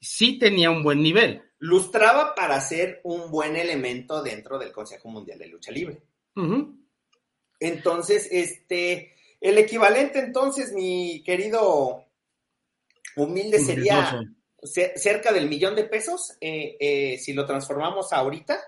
[0.00, 1.42] sí tenía un buen nivel.
[1.58, 6.02] Lustraba para ser un buen elemento dentro del Consejo Mundial de Lucha Libre.
[6.36, 6.78] Uh -huh.
[7.60, 12.03] Entonces, este, el equivalente entonces, mi querido
[13.16, 14.20] humilde, sería
[14.62, 18.58] cerca del millón de pesos, eh, eh, si lo transformamos ahorita.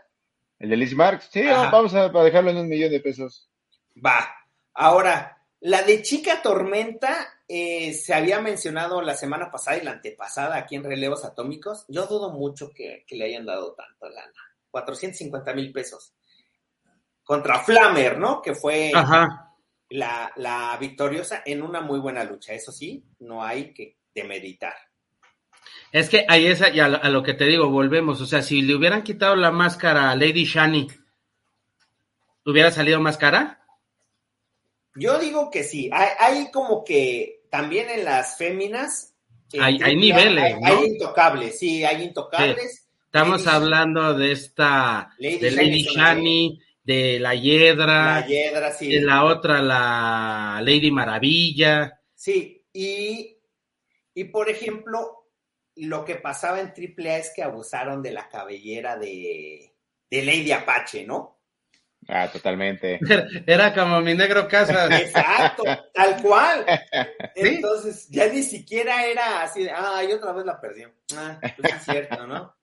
[0.59, 1.29] ¿El de Liz Marx?
[1.33, 1.71] Sí, Ajá.
[1.71, 3.49] vamos a, a dejarlo en un millón de pesos.
[4.05, 4.29] Va.
[4.75, 10.57] Ahora, la de Chica Tormenta eh, se había mencionado la semana pasada y la antepasada
[10.57, 11.85] aquí en Relevos Atómicos.
[11.89, 14.33] Yo dudo mucho que, que le hayan dado tanto lana.
[14.71, 16.15] 450 mil pesos.
[17.25, 18.43] Contra Flammer, ¿no?
[18.43, 18.93] Que fue
[19.89, 22.53] la, la, victoriosa en una muy buena lucha.
[22.53, 24.75] Eso sí, no hay que demeritar.
[25.93, 28.21] Es que ahí es a, a lo que te digo, volvemos.
[28.21, 30.89] O sea, si le hubieran quitado la máscara a Lady Shani,
[32.45, 33.65] ¿hubiera salido más cara?
[34.97, 35.91] Yo digo que sí.
[35.93, 39.15] Hay, hay como que también en las féminas.
[39.59, 40.45] Hay, hay niveles.
[40.45, 40.67] Hay, ¿no?
[40.67, 42.77] hay, intocables, sí, hay intocables.
[42.77, 42.87] Sí.
[43.05, 45.15] Estamos Lady hablando de esta.
[45.19, 48.21] Lady de Lady Shani, de la Hiedra.
[48.21, 48.89] La Hiedra, sí.
[48.89, 52.01] De la otra, la Lady Maravilla.
[52.15, 53.37] Sí, y,
[54.17, 55.29] y por ejemplo,
[55.75, 59.75] lo que pasaba en AAA es que abusaron de la cabellera de,
[60.11, 61.39] de Lady Apache, ¿no?
[62.09, 62.99] Ah, totalmente.
[63.47, 64.87] Era como mi negro casa.
[64.99, 66.65] Exacto, tal cual.
[67.35, 70.85] Entonces, ya ni siquiera era así de, ah, y otra vez la perdí.
[71.15, 72.57] Ah, pues es cierto, ¿no?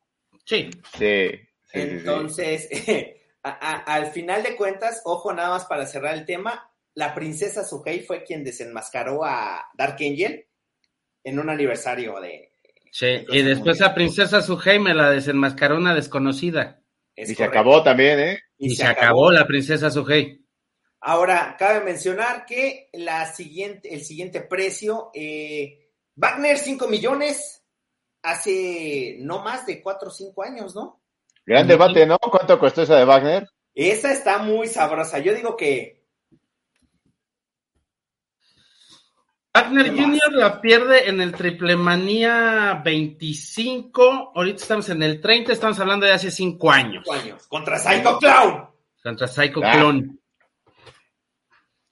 [0.45, 0.72] Sí.
[0.97, 1.30] Sí.
[1.72, 3.14] sí Entonces, sí.
[3.43, 7.64] a, a, al final de cuentas, ojo nada más para cerrar el tema, la princesa
[7.64, 10.47] Suhei fue quien desenmascaró a Dark Angel
[11.24, 12.51] en un aniversario de...
[12.91, 16.82] Sí, de y después a princesa Suhei me la desenmascaró una desconocida.
[17.15, 17.53] Es y correcto.
[17.53, 18.39] se acabó también, ¿eh?
[18.57, 19.28] Y, y se, se acabó.
[19.28, 19.32] acabó.
[19.32, 20.43] la princesa Suhei.
[21.05, 27.61] Ahora, cabe mencionar que la siguiente, el siguiente precio, eh, Wagner 5 millones,
[28.21, 31.01] hace no más de 4 o 5 años, ¿no?
[31.45, 32.17] Gran debate, ¿no?
[32.19, 33.49] ¿Cuánto costó esa de Wagner?
[33.76, 35.19] Esa está muy sabrosa.
[35.19, 36.03] Yo digo que.
[39.56, 40.32] Wagner Jr.
[40.32, 44.32] la pierde en el Triple Manía 25.
[44.34, 45.54] Ahorita estamos en el 30.
[45.54, 47.04] Estamos hablando de hace 5 años.
[47.06, 47.47] 5 años.
[47.47, 48.70] Contra Psycho Clown.
[49.04, 49.72] Contra Psycho ah.
[49.74, 50.20] Clown.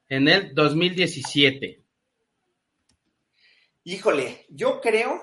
[0.09, 1.83] En el 2017.
[3.83, 5.21] Híjole, yo creo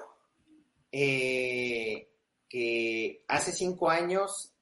[0.92, 2.08] eh,
[2.48, 4.54] que hace cinco años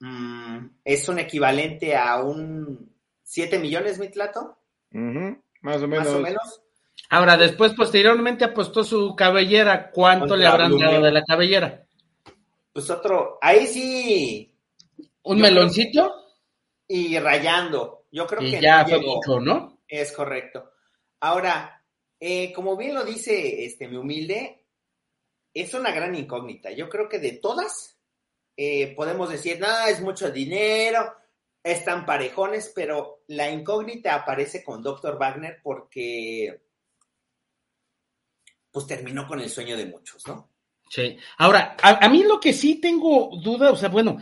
[0.00, 2.94] mmm, es un equivalente a un
[3.24, 4.58] 7 millones, mi plato.
[4.92, 5.42] Uh -huh.
[5.62, 6.06] Más o menos.
[6.06, 6.62] Más o menos.
[7.10, 9.90] Ahora, después, posteriormente, apostó su cabellera.
[9.90, 11.86] ¿Cuánto Contra le habrán dado de la cabellera?
[12.72, 14.54] Pues otro, ahí sí.
[15.22, 16.10] ¿Un meloncito?
[16.10, 16.22] Creo,
[16.88, 18.06] y rayando.
[18.10, 19.78] Yo creo y que ya no fue mucho, ¿no?
[19.86, 20.72] Es correcto.
[21.20, 21.84] Ahora,
[22.18, 24.66] eh, como bien lo dice este mi humilde,
[25.54, 26.70] es una gran incógnita.
[26.72, 27.98] Yo creo que de todas
[28.56, 31.14] eh, podemos decir, nada, es mucho dinero,
[31.62, 35.18] están parejones, pero la incógnita aparece con Dr.
[35.18, 36.62] Wagner porque
[38.70, 40.50] pues terminó con el sueño de muchos, ¿no?
[40.88, 41.16] Sí.
[41.38, 44.18] Ahora, a, a mí lo que sí tengo duda, o sea, bueno,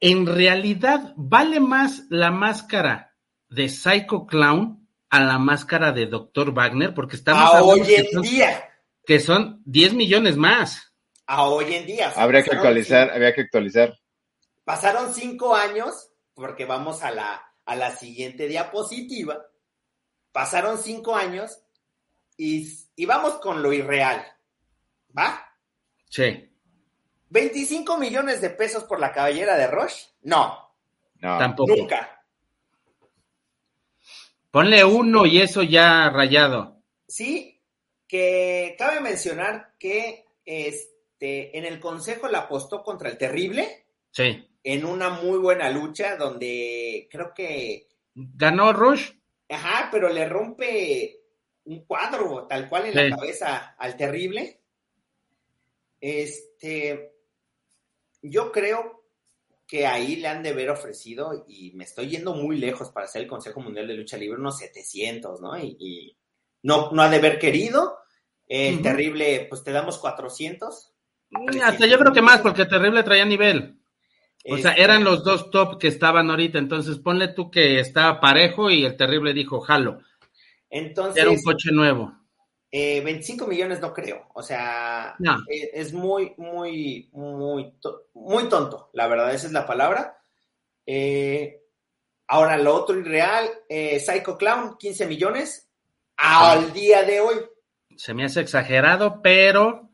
[0.00, 3.16] en realidad vale más la máscara
[3.48, 6.52] de Psycho Clown a la máscara de Dr.
[6.52, 8.70] Wagner, porque estamos a hoy en son, día
[9.04, 10.92] que son 10 millones más.
[11.26, 12.12] A hoy en día.
[12.16, 13.98] Habría que actualizar, habría que actualizar.
[14.64, 19.46] Pasaron cinco años, porque vamos a la, a la siguiente diapositiva.
[20.32, 21.62] Pasaron cinco años
[22.36, 24.24] y, y vamos con lo irreal.
[25.16, 25.46] ¿Va?
[26.08, 26.50] Sí.
[27.30, 30.06] ¿25 millones de pesos por la cabellera de Roche?
[30.22, 30.74] No.
[31.16, 31.38] No.
[31.38, 31.74] Tampoco.
[31.74, 32.24] Nunca.
[34.50, 36.80] Ponle uno y eso ya rayado.
[37.08, 37.60] Sí,
[38.06, 44.48] que cabe mencionar que este, en el Consejo la apostó contra el Terrible Sí.
[44.64, 47.86] En una muy buena lucha donde creo que,
[48.16, 49.12] ¿Ganó Rush?
[49.48, 51.20] ajá, pero le rompe
[51.64, 52.98] un cuadro tal cual en Sí.
[52.98, 54.60] la cabeza al Terrible.
[56.00, 57.12] Este,
[58.22, 59.04] yo creo
[59.66, 63.22] que ahí le han de haber ofrecido, y me estoy yendo muy lejos para hacer
[63.22, 65.56] el Consejo Mundial de Lucha Libre, unos 700, ¿no?
[65.58, 66.16] Y, y
[66.62, 67.98] no, no ha de haber querido.
[68.46, 70.92] El terrible, pues te damos 400.
[71.30, 73.78] Mm, Hasta yo creo que más, porque Terrible traía nivel.
[74.46, 76.58] O sea, Este, eran los dos top que estaban ahorita.
[76.58, 80.00] Entonces, ponle tú que estaba parejo y el Terrible dijo, jalo.
[80.70, 82.12] Entonces, Era un coche nuevo.
[82.70, 84.26] eh, 25 millones no creo.
[84.34, 85.36] O sea, No.
[85.48, 90.18] eh, es muy, muy, muy, to- muy tonto, la verdad, esa es la palabra.
[90.84, 91.62] Eh,
[92.26, 95.70] ahora, lo otro irreal, eh, Psycho Clown, 15 millones
[96.16, 97.36] al día de hoy.
[97.96, 99.88] Se me hace exagerado, pero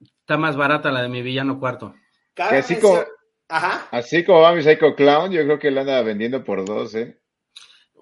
[0.00, 1.94] está más barata la de mi villano cuarto.
[2.36, 3.02] Cabe Que así como-
[3.48, 6.94] Ajá, Así como va mi Psycho Clown, yo creo que lo anda vendiendo por dos,
[6.96, 7.16] ¿eh?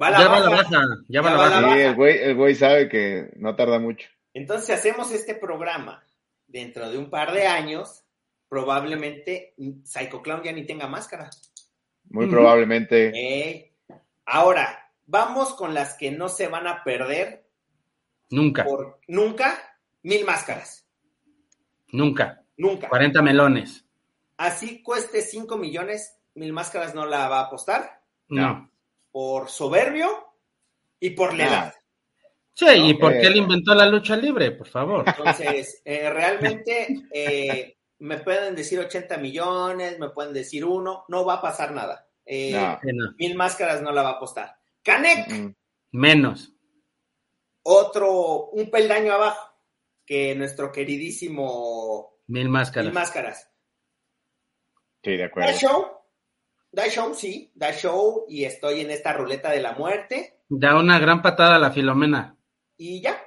[0.01, 0.62] va ya va a la baja.
[0.70, 1.61] baja, ya va la va baja.
[1.61, 1.74] baja.
[1.74, 4.09] Sí, el güey, el güey sabe que no tarda mucho.
[4.32, 6.03] Entonces, si hacemos este programa
[6.47, 8.05] dentro de un par de años,
[8.49, 9.55] probablemente
[9.85, 11.28] Psycho Clown ya ni tenga máscara.
[12.09, 13.12] Muy probablemente.
[13.14, 13.72] Eh,
[14.24, 17.45] ahora, vamos con las que no se van a perder
[18.30, 19.59] Nunca, por nunca,
[20.03, 20.87] mil máscaras.
[21.93, 22.41] nunca.
[22.57, 22.89] Nunca.
[22.89, 23.84] 40 melones.
[24.37, 28.70] Así cueste 5 millones, mil máscaras no la va a apostar No.
[29.12, 30.09] por soberbio
[31.01, 31.74] y por la edad.
[32.53, 33.20] Sí, ¿y No, por eh.
[33.20, 34.53] qué él inventó la lucha libre?
[34.53, 35.05] Por favor.
[35.07, 41.35] Entonces, eh, realmente eh, me pueden decir 80 millones, me pueden decir uno, no va
[41.35, 42.09] a pasar nada.
[42.24, 43.12] Eh, No.
[43.18, 44.57] Mil máscaras no la va a apostar.
[44.82, 45.55] Canek, Mm,
[45.93, 46.53] Menos.
[47.62, 49.51] otro, un peldaño abajo
[50.07, 52.49] que nuestro queridísimo Mil Mil
[52.93, 53.49] máscaras.
[55.05, 55.53] Sí, de Da acuerdo.
[55.53, 55.87] show,
[56.73, 60.99] da show, sí, da show y estoy en esta ruleta de la muerte Da una
[60.99, 62.37] gran patada a la Filomena.
[62.77, 63.21] y ya.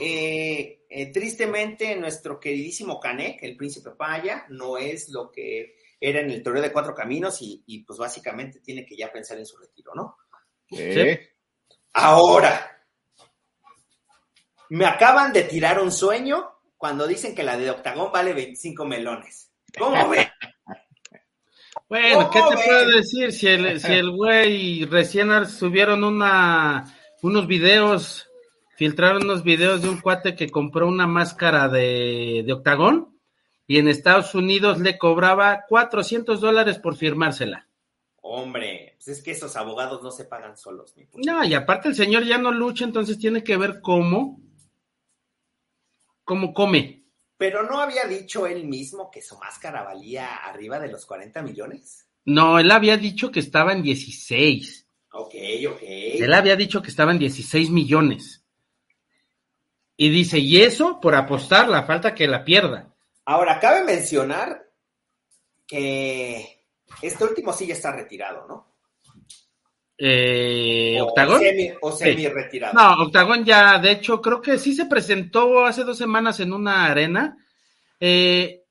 [0.00, 6.30] Eh, eh, tristemente, nuestro queridísimo Canek, el príncipe Paya, no es lo que era en
[6.30, 9.56] el torneo de cuatro caminos y, y, pues básicamente tiene que ya pensar en su
[9.56, 10.16] retiro, ¿no?
[10.70, 11.18] Sí.
[11.94, 12.84] Ahora,
[14.70, 19.52] me acaban de tirar un sueño cuando dicen que la de Octagón vale 25 melones.
[19.78, 20.26] ¿Cómo ven?
[21.88, 22.64] Bueno, ¿qué ¿Cómo te ven?
[22.66, 23.32] puedo decir?
[23.32, 26.84] Si el, si el güey recién subieron una,
[27.22, 28.28] unos videos,
[28.76, 33.16] filtraron unos videos de un cuate que compró una máscara de, de octagón
[33.66, 37.68] y en Estados Unidos le cobraba 400 dólares por firmársela.
[38.28, 40.92] Hombre, pues es que esos abogados no se pagan solos.
[40.92, 41.18] puto.
[41.24, 44.40] No, y aparte el señor ya no lucha, entonces tiene que ver cómo,
[46.24, 47.05] cómo come.
[47.36, 52.06] Pero no había dicho él mismo que su máscara valía arriba de los 40 millones.
[52.24, 54.88] No, él había dicho que estaba en 16.
[55.12, 55.34] Ok,
[55.68, 55.82] ok.
[55.82, 58.44] Él había dicho que estaban 16 millones.
[59.96, 62.94] Y dice, y eso por apostar, la falta que la pierda.
[63.24, 64.70] Ahora, cabe mencionar
[65.66, 66.64] que
[67.02, 68.75] este último sí ya está retirado, ¿no?
[69.98, 71.40] Eh, O ¿Octagón?
[71.40, 72.04] semi- o Sí.
[72.04, 72.74] semi retirado.
[72.74, 76.84] No, Octagón ya, de hecho, creo que sí se presentó hace dos semanas en una
[76.86, 77.36] arena.
[77.98, 78.62] Eh,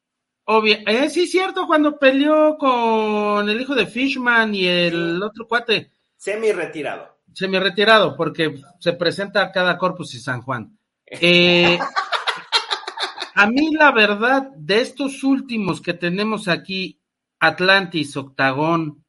[0.46, 5.24] obvia- eh, sí, cierto, cuando peleó con el hijo de Fishman y el Sí.
[5.24, 7.18] otro cuate, Semi retirado.
[7.34, 10.78] semi retirado, porque se presenta a cada Corpus y San Juan.
[11.08, 11.78] Eh,
[13.36, 17.00] a mí, la verdad, de estos últimos que tenemos aquí,
[17.40, 19.05] Atlantis, Octagón,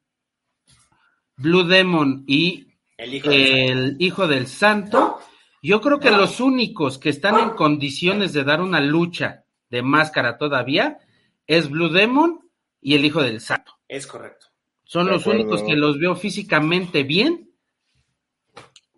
[1.37, 2.67] Blue Demon y
[2.97, 5.19] El hijo de el Hijo del Santo,
[5.61, 10.37] yo creo que los únicos que están en condiciones de dar una lucha de máscara
[10.37, 10.99] todavía
[11.45, 12.49] es Blue Demon
[12.81, 13.73] y el Hijo del Santo.
[13.87, 14.47] Es correcto.
[14.83, 15.41] Son De los acuerdo.
[15.41, 17.51] únicos que los veo físicamente bien.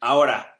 [0.02, 0.56] Ahora.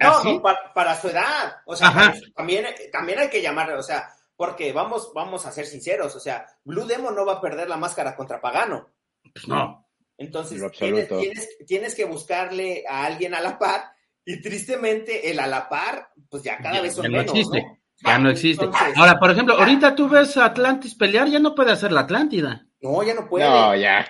[0.00, 1.56] ¿Ah, No, no, pa- para, su edad.
[1.66, 5.66] O sea, para- también, también hay que llamarle, o sea, porque vamos, vamos a ser
[5.66, 8.88] sinceros, o sea, Blue Demon no va a perder la máscara contra Pagano.
[9.32, 9.83] Pues no.
[10.18, 11.20] Entonces, En tienes, absoluto.
[11.20, 13.82] tienes, tienes que buscarle a alguien a la par,
[14.24, 17.30] y tristemente el a la par, pues ya cada Ya- vez son ya no menos,
[17.34, 17.62] existe.
[17.62, 17.78] ¿no?
[18.04, 18.64] Ya no existe.
[18.64, 22.00] Entonces- Ahora, por ejemplo, ahorita tú ves a Atlantis pelear, ya no puede hacer la
[22.00, 22.66] Atlántida.
[22.80, 23.44] No, ya no puede.
[23.48, 24.06] No, ya.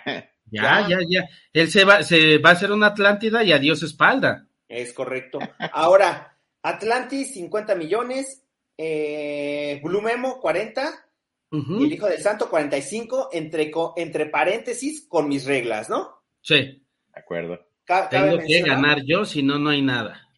[0.51, 0.89] Ya, Ya.
[0.89, 1.29] ya, ya.
[1.53, 4.47] Él se va, se va a hacer una Atlántida y adiós espalda.
[4.69, 5.39] Es correcto.
[5.73, 8.43] Ahora, Atlantis, 50 millones,
[8.77, 11.04] eh, Blue Memo, 40,
[11.81, 16.23] Y el Hijo del Santo 45, entre, entre paréntesis, con mis reglas, ¿no?
[16.41, 16.57] Sí,
[17.15, 17.61] De acuerdo.
[17.85, 20.29] Ca- tengo que ganar yo, si no, no hay nada.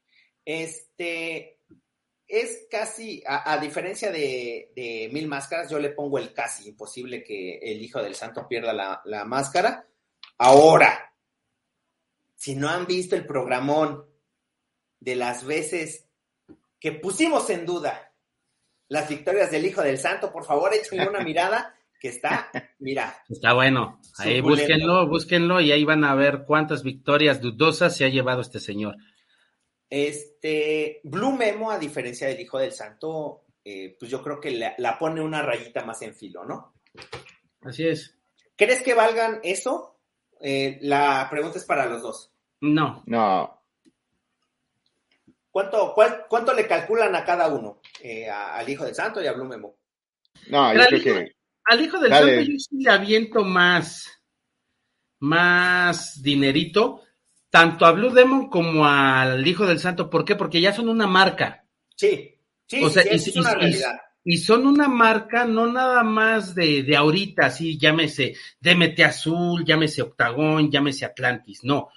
[0.44, 1.60] Este
[2.28, 7.22] es casi, a, a diferencia de, de Mil Máscaras, yo le pongo el casi imposible
[7.22, 9.86] que el Hijo del Santo pierda la, la máscara.
[10.38, 11.14] Ahora,
[12.34, 14.04] si no han visto el programón
[15.00, 16.08] de las veces
[16.80, 18.05] que pusimos en duda
[18.88, 23.52] las victorias del Hijo del Santo, por favor, échenle una mirada que está, mira, Está
[23.54, 24.00] bueno.
[24.18, 24.48] Ahí Suculento.
[24.48, 28.96] búsquenlo, búsquenlo y ahí van a ver cuántas victorias dudosas se ha llevado este señor.
[29.88, 34.74] Este, Blue Memo, a diferencia del Hijo del Santo, eh, pues yo creo que la,
[34.78, 36.74] la pone una rayita más en filo, ¿no?
[37.62, 38.16] Así es.
[38.56, 39.98] ¿Crees que valgan eso?
[40.40, 42.32] Eh, la pregunta es para los dos.
[42.60, 43.55] No, No,
[45.56, 47.80] ¿Cuánto, cuál- cuánto le calculan a cada uno?
[48.02, 49.78] Eh, a- al Hijo del Santo y a Blue Memo.
[50.50, 51.32] no, yo creo al hijo- que
[51.64, 52.34] al hijo del Dale.
[52.36, 54.06] santo yo sí le aviento más,
[55.20, 57.00] más dinerito,
[57.48, 60.10] tanto a Blue Demon como al hijo del santo.
[60.10, 60.36] ¿Por qué?
[60.36, 61.64] Porque ya son una marca.
[61.96, 62.34] Sí,
[62.66, 64.00] sí, O sea, sí, es y- una y- realidad.
[64.24, 70.02] Y son una marca no nada más de, de ahorita, así llámese DMT Azul, llámese
[70.02, 71.88] Octagón, llámese Atlantis, no.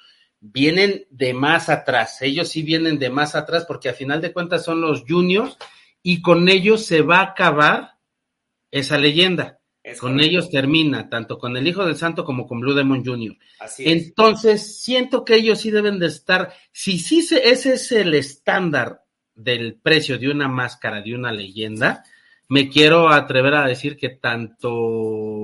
[0.42, 4.64] Vienen de más atrás, ellos sí vienen de más atrás porque a final de cuentas
[4.64, 5.58] son los juniors
[6.02, 7.96] y con ellos se va a acabar
[8.72, 9.60] esa leyenda.
[9.84, 10.30] Es Con correcto.
[10.30, 13.36] ellos termina, tanto con el Hijo del Santo como con Blue Demon Jr.
[13.60, 13.92] Así es.
[14.08, 19.04] Entonces, siento que ellos sí deben de estar, si sí se- ese es el estándar
[19.36, 22.04] del precio de una máscara, de una leyenda,
[22.50, 24.70] me quiero atrever a decir que tanto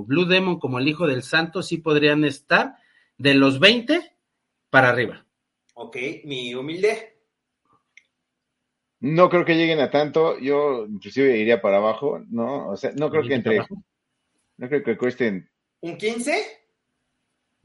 [0.06, 2.76] Blue Demon como el Hijo del Santo sí podrían estar
[3.18, 4.15] de los 20
[4.76, 5.26] para arriba.
[5.76, 5.96] Ok,
[6.26, 7.16] mi humilde.
[9.00, 10.38] no creo que lleguen a tanto.
[10.40, 12.68] Yo inclusive iría para abajo, ¿no?
[12.70, 13.60] O sea, no creo que entre,
[14.58, 15.50] no creo que cuesten,
[15.80, 16.34] ¿Un 15?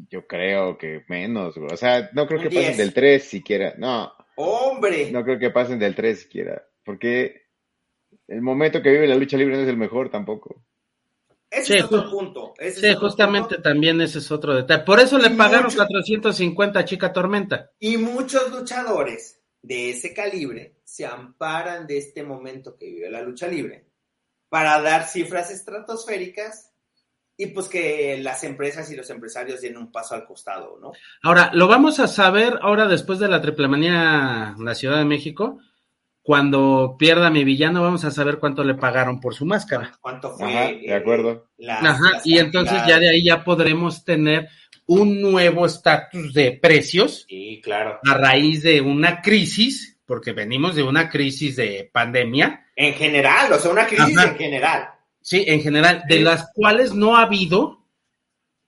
[0.08, 1.72] yo creo que menos, güey.
[1.72, 2.78] O sea, no creo que pasen 10.
[2.78, 3.74] del 3 siquiera.
[3.76, 5.10] No, ¡Hombre!
[5.10, 6.62] no creo que pasen del 3 siquiera.
[6.84, 7.42] Porque
[8.28, 10.64] el momento que vive la lucha libre no es el mejor tampoco.
[11.50, 12.54] Ese Sí, es otro punto.
[12.58, 13.62] ese es Sí, otro justamente punto.
[13.62, 14.84] también ese es otro detalle.
[14.84, 17.72] Por eso le Y pagaron mucho- 450 a Chica Tormenta.
[17.80, 23.48] Y muchos luchadores de ese calibre se amparan de este momento que vive la lucha
[23.48, 23.86] libre
[24.48, 26.72] para dar cifras estratosféricas
[27.36, 30.92] y pues que las empresas y los empresarios den un paso al costado, ¿no?
[31.22, 35.04] Ahora, lo vamos a saber ahora después de la triple manía en la Ciudad de
[35.04, 35.58] México.
[36.30, 39.98] Cuando pierda mi villano, vamos a saber cuánto le pagaron por su máscara.
[40.00, 40.46] ¿Cuánto fue?
[40.56, 41.48] Ajá, de acuerdo.
[41.58, 44.48] las- Ajá, y entonces ya de ahí ya podremos tener
[44.86, 47.98] un nuevo estatus de precios Sí, claro.
[48.08, 53.58] a raíz de una crisis, porque venimos de una crisis de pandemia, En general, o
[53.58, 54.28] sea, una crisis Ajá.
[54.28, 54.88] en general.
[55.20, 56.22] sí, en general, de Sí.
[56.22, 57.84] las cuales no ha habido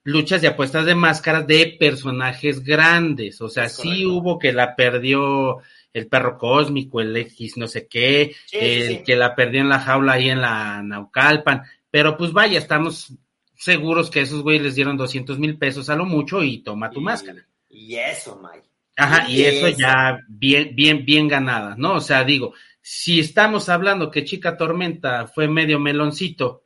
[0.02, 4.12] luchas de apuestas de máscaras de personajes grandes, o sea, Es sí correcto.
[4.14, 5.58] hubo que la perdió
[5.92, 9.02] el perro cósmico, el X no sé qué, Sí, el sí.
[9.04, 13.12] que la perdió en la jaula ahí en la Naucalpan, pero pues vaya, estamos
[13.56, 17.00] seguros que esos güeyes les dieron 200 mil pesos a lo mucho y toma tu
[17.00, 17.46] Y- máscara.
[17.68, 18.66] Y eso, Mike.
[18.96, 19.78] Ajá, y Y eso eso.
[19.78, 21.94] ya bien, bien, bien ganada, ¿no?
[21.94, 26.64] O sea, digo, si estamos hablando que Chica Tormenta fue medio meloncito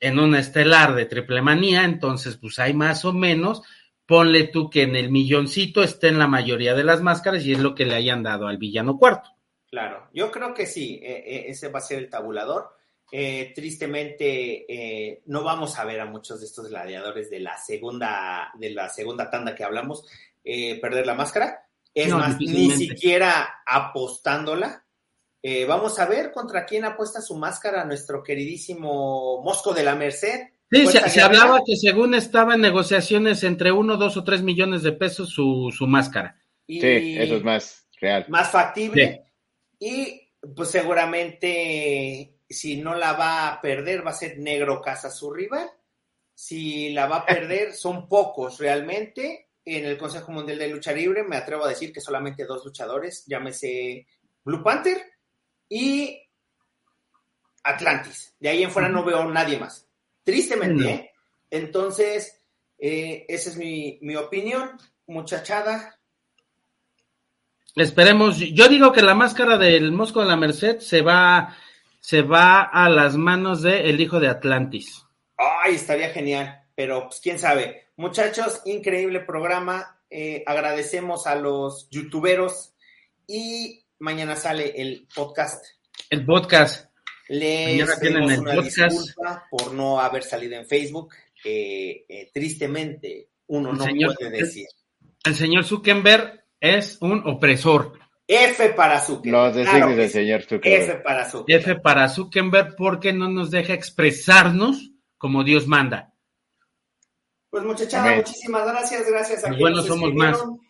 [0.00, 3.62] en una estelar de triple manía, entonces pues hay más o menos,
[4.06, 7.58] ponle tú que en el milloncito esté en la mayoría de las máscaras y es
[7.58, 9.30] lo que le hayan dado al villano cuarto.
[9.70, 12.76] Claro, yo creo que sí, eh, eh, ese va a ser el tabulador.
[13.12, 18.50] Eh, tristemente, eh, no vamos a ver a muchos de estos gladiadores de la segunda,
[18.58, 20.04] de la segunda tanda que hablamos
[20.42, 21.68] eh, perder la máscara.
[21.94, 24.84] Es No, más, ni siquiera apostándola.
[25.42, 30.48] Eh, vamos a ver contra quién apuesta su máscara nuestro queridísimo Mosco de la Merced.
[30.70, 34.82] Sí, Fuerza se, hablaba que según estaba en negociaciones entre uno, dos o tres millones
[34.82, 36.42] de pesos su, su máscara.
[36.66, 38.26] Y Sí, eso es más real.
[38.28, 39.24] más factible.
[39.78, 45.32] Y pues seguramente si no la va a perder va a ser Negro Casa su
[45.32, 45.68] rival.
[46.34, 49.44] Si la va a perder son pocos realmente.
[49.64, 53.24] En el Consejo Mundial de Lucha Libre me atrevo a decir que solamente dos luchadores,
[53.26, 54.06] llámese
[54.44, 55.02] Blue Panther
[55.68, 56.22] y
[57.64, 58.36] Atlantis.
[58.38, 59.85] De ahí en fuera no veo a nadie más.
[60.26, 60.88] Tristemente, No.
[60.88, 61.10] ¿eh?
[61.52, 62.42] Entonces,
[62.78, 64.72] eh, esa es mi, mi opinión,
[65.06, 66.00] muchachada.
[67.76, 71.56] Esperemos, yo digo que la máscara del Mosco de la Merced se va,
[72.00, 75.04] se va a las manos del el hijo de Atlantis.
[75.36, 77.86] Ay, estaría genial, pero pues quién sabe.
[77.96, 80.00] Muchachos, increíble programa.
[80.10, 82.72] Eh, agradecemos a los youtuberos
[83.28, 85.64] y mañana sale el podcast.
[86.10, 86.85] El podcast.
[87.28, 88.92] Les pedimos el una podcast.
[88.92, 91.14] disculpa por no haber salido en Facebook.
[91.44, 94.66] Eh, eh, tristemente, uno El no señor- puede decir.
[95.24, 97.98] El señor Zuckerberg es un opresor.
[98.28, 99.56] F para Zuckerberg.
[99.56, 100.08] Los Claro sí.
[100.08, 101.02] señor F Zuckerberg.
[101.02, 101.60] para Zuckerberg.
[101.62, 106.12] F para Zuckerberg porque no nos deja expresarnos como Dios manda.
[107.50, 110.60] Pues muchachada, muchísimas gracias, gracias a buenos nos somos escribieron.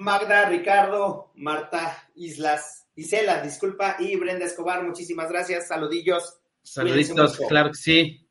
[0.00, 6.40] Magda, Ricardo, Marta, Islas, Isela, disculpa, y Brenda Escobar, muchísimas gracias, saludillos.
[6.64, 8.28] Saluditos, Cuídense claro que sí.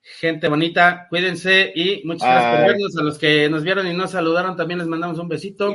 [0.00, 2.96] Gente bonita, cuídense y muchas gracias por vernos.
[2.98, 5.68] A los que nos vieron y nos saludaron, también les mandamos un besito.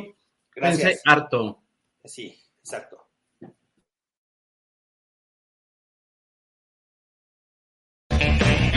[0.53, 1.01] Cuídense Gracias.
[1.05, 1.63] harto.
[2.03, 3.06] Sí, exacto.